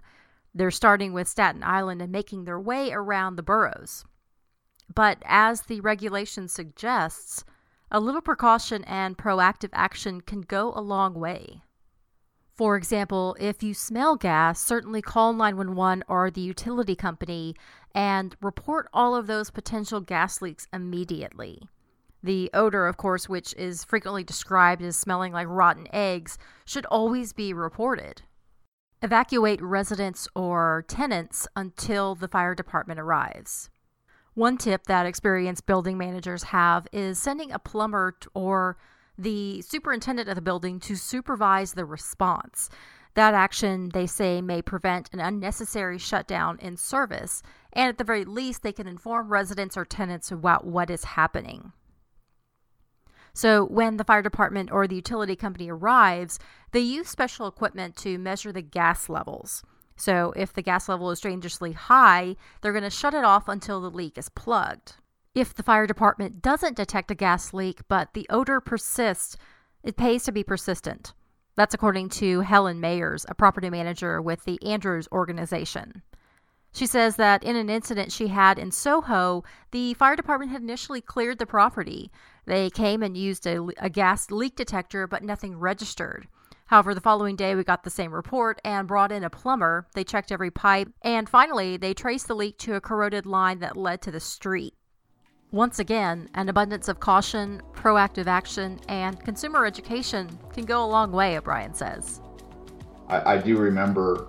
They're 0.55 0.71
starting 0.71 1.13
with 1.13 1.27
Staten 1.27 1.65
Island 1.65 2.01
and 2.01 2.13
making 2.13 2.45
their 2.45 2.61
way 2.61 2.93
around 2.93 3.35
the 3.35 3.43
boroughs. 3.43 4.05
But 4.95 5.19
as 5.25 5.63
the 5.63 5.81
regulation 5.81 6.47
suggests, 6.47 7.45
a 7.91 7.99
little 7.99 8.21
precaution 8.21 8.85
and 8.85 9.19
proactive 9.19 9.71
action 9.73 10.21
can 10.21 10.43
go 10.43 10.73
a 10.77 10.81
long 10.81 11.15
way. 11.15 11.63
For 12.55 12.77
example, 12.77 13.37
if 13.41 13.61
you 13.61 13.75
smell 13.75 14.15
gas, 14.15 14.61
certainly 14.61 15.03
call 15.03 15.33
911 15.33 16.05
or 16.09 16.31
the 16.31 16.41
utility 16.41 16.95
company 16.95 17.57
and 17.93 18.37
report 18.41 18.89
all 18.93 19.17
of 19.17 19.27
those 19.27 19.51
potential 19.51 20.01
gas 20.01 20.41
leaks 20.41 20.69
immediately. 20.73 21.69
The 22.23 22.51
odor, 22.55 22.87
of 22.87 22.97
course, 22.97 23.29
which 23.29 23.55
is 23.55 23.85
frequently 23.85 24.25
described 24.25 24.83
as 24.83 24.97
smelling 24.97 25.33
like 25.33 25.47
rotten 25.49 25.87
eggs, 25.93 26.39
should 26.65 26.87
always 26.87 27.33
be 27.33 27.53
reported. 27.53 28.23
Evacuate 29.03 29.61
residents 29.63 30.27
or 30.35 30.85
tenants 30.89 31.47
until 31.55 32.15
the 32.15 32.29
fire 32.29 32.55
department 32.55 32.99
arrives. 32.99 33.71
One 34.35 34.59
tip 34.59 34.85
that 34.85 35.07
experienced 35.07 35.67
building 35.67 35.97
managers 35.97 36.45
have 36.45 36.87
is 36.93 37.19
sending 37.19 37.53
a 37.53 37.59
plumber 37.59 38.17
or 38.35 38.77
the 39.17 39.63
superintendent 39.63 40.29
of 40.29 40.35
the 40.35 40.43
building 40.43 40.81
to 40.81 40.97
supervise 40.97 41.73
the 41.73 41.85
response. 41.85 42.69
That 43.15 43.33
action, 43.33 43.91
they 43.95 44.07
say, 44.07 44.43
may 44.43 44.61
prevent 44.61 45.09
an 45.13 45.21
unnecessary 45.21 45.97
shutdown 45.97 46.59
in 46.61 46.77
service, 46.77 47.43
and 47.73 47.89
at 47.89 47.97
the 47.97 48.05
very 48.05 48.27
least, 48.27 48.63
they 48.63 48.73
can 48.73 48.87
inform 48.87 49.31
residents 49.31 49.75
or 49.75 49.87
tenants 49.87 50.31
about 50.31 50.67
what 50.67 50.91
is 50.91 51.05
happening. 51.05 51.73
So 53.37 53.67
when 53.67 53.99
the 53.99 54.05
fire 54.05 54.23
department 54.23 54.73
or 54.73 54.87
the 54.87 54.97
utility 54.97 55.37
company 55.37 55.69
arrives, 55.71 56.39
they 56.73 56.81
use 56.81 57.11
special 57.11 57.47
equipment 57.47 57.95
to 57.97 58.17
measure 58.17 58.51
the 58.51 58.63
gas 58.63 59.11
levels. 59.11 59.63
So 59.95 60.33
if 60.37 60.55
the 60.55 60.63
gas 60.63 60.89
level 60.89 61.11
is 61.11 61.21
dangerously 61.21 61.73
high, 61.73 62.37
they're 62.63 62.73
going 62.73 62.83
to 62.83 62.89
shut 62.89 63.13
it 63.13 63.25
off 63.25 63.47
until 63.47 63.83
the 63.83 63.91
leak 63.91 64.17
is 64.17 64.31
plugged. 64.31 64.95
If 65.35 65.53
the 65.53 65.63
fire 65.63 65.87
department 65.87 66.41
doesn't 66.41 66.79
detect 66.79 67.11
a 67.11 67.15
gas 67.15 67.53
leak 67.53 67.83
but 67.89 68.15
the 68.15 68.27
odor 68.31 68.59
persists, 68.59 69.37
it 69.85 69.99
pays 69.99 70.25
to 70.25 70.33
be 70.33 70.43
persistent. 70.43 71.13
That's 71.57 71.75
according 71.75 72.09
to 72.11 72.41
Helen 72.41 72.81
Mayers, 72.81 73.27
a 73.29 73.35
property 73.35 73.69
manager 73.69 74.23
with 74.23 74.45
the 74.45 74.59
Andrews 74.63 75.09
organization. 75.13 76.01
She 76.77 76.85
says 76.85 77.17
that 77.17 77.43
in 77.43 77.57
an 77.57 77.71
incident 77.71 78.13
she 78.13 78.27
had 78.27 78.59
in 78.59 78.71
Soho, 78.71 79.45
the 79.71 79.95
fire 79.95 80.15
department 80.15 80.53
had 80.53 80.61
initially 80.61 81.01
cleared 81.01 81.39
the 81.39 81.47
property. 81.47 82.11
They 82.45 82.69
came 82.69 83.03
and 83.03 83.17
used 83.17 83.47
a, 83.47 83.67
a, 83.79 83.89
gas 83.89 84.31
leak 84.31 84.57
detector, 84.57 85.07
but 85.07 85.23
nothing 85.23 85.59
registered. 85.59 86.29
However, 86.67 86.93
the 86.93 87.01
following 87.01 87.35
day 87.35 87.55
we 87.55 87.65
got 87.65 87.83
the 87.83 87.89
same 87.89 88.13
report 88.13 88.61
and 88.63 88.87
brought 88.87 89.11
in 89.11 89.25
a 89.25 89.31
plumber. 89.31 89.87
They 89.95 90.05
checked 90.05 90.31
every 90.31 90.51
pipe, 90.51 90.93
and 91.01 91.31
finally 91.31 91.79
they 91.79 91.95
traced 91.95 92.29
the 92.29 92.37
leak 92.37 92.59
to 92.59 92.75
a 92.75 92.81
corroded 92.83 93.25
line 93.25 93.61
that 93.61 93.79
led 93.79 94.03
to 94.03 94.11
the 94.11 94.21
street. 94.21 94.75
Once 95.51 95.79
again, 95.79 96.29
an 96.35 96.51
abundance 96.51 96.89
of 96.89 97.01
caution, 97.01 97.63
proactive 97.73 98.27
action, 98.27 98.79
and 98.91 99.19
consumer 99.25 99.65
education 99.65 100.29
can 100.53 100.67
go 100.67 100.85
a 100.85 100.87
long 100.87 101.11
way, 101.11 101.39
O'Brien 101.39 101.73
says. 101.73 102.21
I, 103.09 103.37
I 103.37 103.39
do 103.39 103.57
remember 103.57 104.29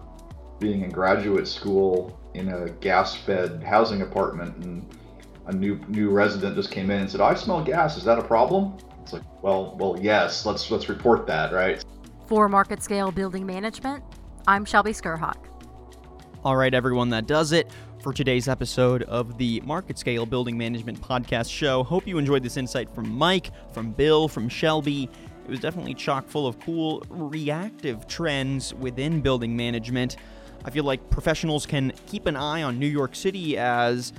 being 0.60 0.84
in 0.84 0.92
graduate 0.92 1.48
school 1.48 2.18
in 2.38 2.50
a 2.50 2.70
gas 2.70 3.16
fed 3.16 3.64
housing 3.64 4.02
apartment 4.02 4.64
and 4.64 4.96
a 5.48 5.54
new 5.54 5.80
new 5.88 6.10
resident 6.10 6.56
just 6.56 6.72
came 6.72 6.92
in 6.92 7.02
and 7.02 7.10
said, 7.10 7.22
I 7.22 7.34
smell 7.34 7.64
gas, 7.64 7.98
is 7.98 8.04
that 8.04 8.20
a 8.20 8.24
problem? 8.24 8.78
It's 9.02 9.14
like, 9.14 9.24
well 9.42 9.76
well 9.80 9.98
yes, 10.02 10.46
let's 10.46 10.70
let's 10.70 10.90
report 10.90 11.26
that, 11.28 11.52
right? 11.52 11.84
For 12.28 12.48
Market 12.50 12.84
Scale 12.84 13.12
Building 13.12 13.46
Management, 13.46 14.04
I'm 14.48 14.66
Shelby 14.66 14.92
Skrhak. 14.92 15.38
All 16.44 16.56
right, 16.56 16.74
everyone, 16.74 17.10
that 17.10 17.26
does 17.26 17.52
it 17.52 17.72
for 18.02 18.14
today's 18.14 18.48
episode 18.48 19.04
of 19.04 19.38
the 19.38 19.62
Market 19.66 19.98
Scale 19.98 20.26
Building 20.26 20.58
Management 20.58 21.02
Podcast 21.02 21.52
Show. 21.52 21.84
Hope 21.84 22.06
you 22.08 22.18
enjoyed 22.18 22.44
this 22.44 22.56
insight 22.56 22.90
from 22.94 23.10
Mike, 23.10 23.52
from 23.74 23.92
Bill, 23.92 24.28
from 24.28 24.48
Shelby. 24.48 25.10
It 25.46 25.50
was 25.50 25.60
definitely 25.60 25.94
chock 25.94 26.28
full 26.28 26.46
of 26.46 26.60
cool 26.60 27.04
reactive 27.10 28.08
trends 28.08 28.74
within 28.74 29.22
building 29.22 29.56
management. 29.56 30.18
I 30.68 30.70
feel 30.70 30.84
like 30.84 31.10
professionals 31.10 31.66
can 31.66 31.94
keep 32.08 32.26
an 32.26 32.36
eye 32.36 32.62
on 32.62 32.78
New 32.78 32.88
York 32.88 33.16
City 33.16 33.58
as 33.58 34.12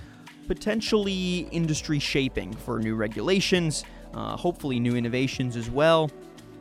potentially 0.47 1.41
industry 1.53 1.99
shaping 1.99 2.55
for 2.55 2.79
new 2.79 2.95
regulations, 2.95 3.85
uh, 4.15 4.35
hopefully 4.35 4.81
new 4.81 4.97
innovations 4.97 5.57
as 5.57 5.69
well. 5.69 6.11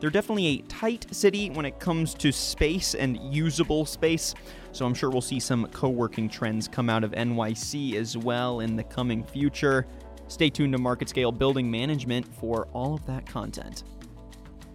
They're 0.01 0.09
definitely 0.09 0.47
a 0.47 0.57
tight 0.63 1.05
city 1.15 1.51
when 1.51 1.65
it 1.65 1.79
comes 1.79 2.13
to 2.15 2.33
space 2.33 2.95
and 2.95 3.17
usable 3.33 3.85
space, 3.85 4.35
so 4.73 4.85
I'm 4.85 4.93
sure 4.93 5.09
we'll 5.09 5.21
see 5.21 5.39
some 5.39 5.65
co 5.67 5.87
working 5.87 6.27
trends 6.27 6.67
come 6.67 6.89
out 6.89 7.05
of 7.05 7.11
NYC 7.11 7.95
as 7.95 8.17
well 8.17 8.59
in 8.59 8.75
the 8.75 8.83
coming 8.83 9.23
future. 9.23 9.87
Stay 10.27 10.49
tuned 10.49 10.73
to 10.73 10.79
Market 10.79 11.07
Scale 11.07 11.31
Building 11.31 11.71
Management 11.71 12.27
for 12.35 12.67
all 12.73 12.93
of 12.93 13.05
that 13.05 13.25
content. 13.25 13.85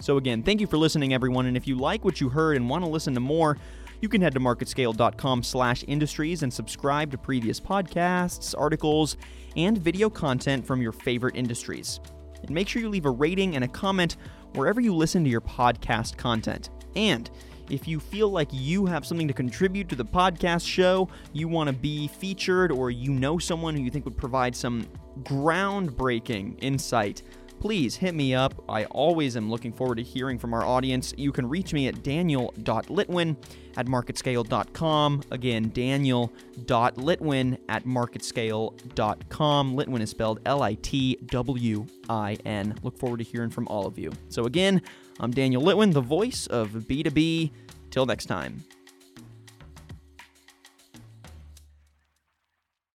So, 0.00 0.16
again, 0.16 0.42
thank 0.42 0.60
you 0.60 0.66
for 0.66 0.78
listening, 0.78 1.12
everyone, 1.12 1.44
and 1.44 1.56
if 1.56 1.68
you 1.68 1.76
like 1.76 2.02
what 2.02 2.18
you 2.18 2.30
heard 2.30 2.56
and 2.56 2.68
want 2.68 2.82
to 2.82 2.90
listen 2.90 3.12
to 3.14 3.20
more, 3.20 3.58
you 4.02 4.08
can 4.08 4.20
head 4.20 4.34
to 4.34 4.40
marketscale.com 4.40 5.44
slash 5.44 5.84
industries 5.86 6.42
and 6.42 6.52
subscribe 6.52 7.12
to 7.12 7.16
previous 7.16 7.60
podcasts, 7.60 8.52
articles, 8.58 9.16
and 9.56 9.78
video 9.78 10.10
content 10.10 10.66
from 10.66 10.82
your 10.82 10.90
favorite 10.90 11.36
industries. 11.36 12.00
And 12.42 12.50
make 12.50 12.68
sure 12.68 12.82
you 12.82 12.88
leave 12.88 13.06
a 13.06 13.10
rating 13.10 13.54
and 13.54 13.64
a 13.64 13.68
comment 13.68 14.16
wherever 14.54 14.80
you 14.80 14.92
listen 14.92 15.22
to 15.22 15.30
your 15.30 15.40
podcast 15.40 16.16
content. 16.16 16.70
And 16.96 17.30
if 17.70 17.86
you 17.86 18.00
feel 18.00 18.28
like 18.28 18.48
you 18.50 18.86
have 18.86 19.06
something 19.06 19.28
to 19.28 19.34
contribute 19.34 19.88
to 19.90 19.94
the 19.94 20.04
podcast 20.04 20.66
show, 20.66 21.08
you 21.32 21.46
want 21.46 21.68
to 21.68 21.72
be 21.72 22.08
featured, 22.08 22.72
or 22.72 22.90
you 22.90 23.12
know 23.12 23.38
someone 23.38 23.76
who 23.76 23.82
you 23.82 23.90
think 23.90 24.04
would 24.04 24.18
provide 24.18 24.56
some 24.56 24.84
groundbreaking 25.20 26.58
insight, 26.60 27.22
please 27.62 27.94
hit 27.94 28.12
me 28.12 28.34
up. 28.34 28.52
I 28.68 28.86
always 28.86 29.36
am 29.36 29.48
looking 29.48 29.72
forward 29.72 29.94
to 29.98 30.02
hearing 30.02 30.36
from 30.36 30.52
our 30.52 30.66
audience. 30.66 31.14
You 31.16 31.30
can 31.30 31.48
reach 31.48 31.72
me 31.72 31.86
at 31.86 32.02
daniel.litwin 32.02 33.36
at 33.76 33.86
marketscale.com. 33.86 35.22
Again, 35.30 35.68
daniel.litwin 35.68 37.58
at 37.68 37.84
marketscale.com. 37.84 39.76
Litwin 39.76 40.00
is 40.00 40.10
spelled 40.10 40.40
L 40.44 40.64
I 40.64 40.74
T 40.74 41.16
W 41.26 41.86
I 42.10 42.36
N. 42.44 42.74
Look 42.82 42.98
forward 42.98 43.18
to 43.18 43.24
hearing 43.24 43.50
from 43.50 43.68
all 43.68 43.86
of 43.86 43.96
you. 43.96 44.10
So, 44.28 44.46
again, 44.46 44.82
I'm 45.20 45.30
Daniel 45.30 45.62
Litwin, 45.62 45.92
the 45.92 46.00
voice 46.00 46.48
of 46.48 46.70
B2B. 46.70 47.52
Till 47.92 48.06
next 48.06 48.26
time. 48.26 48.64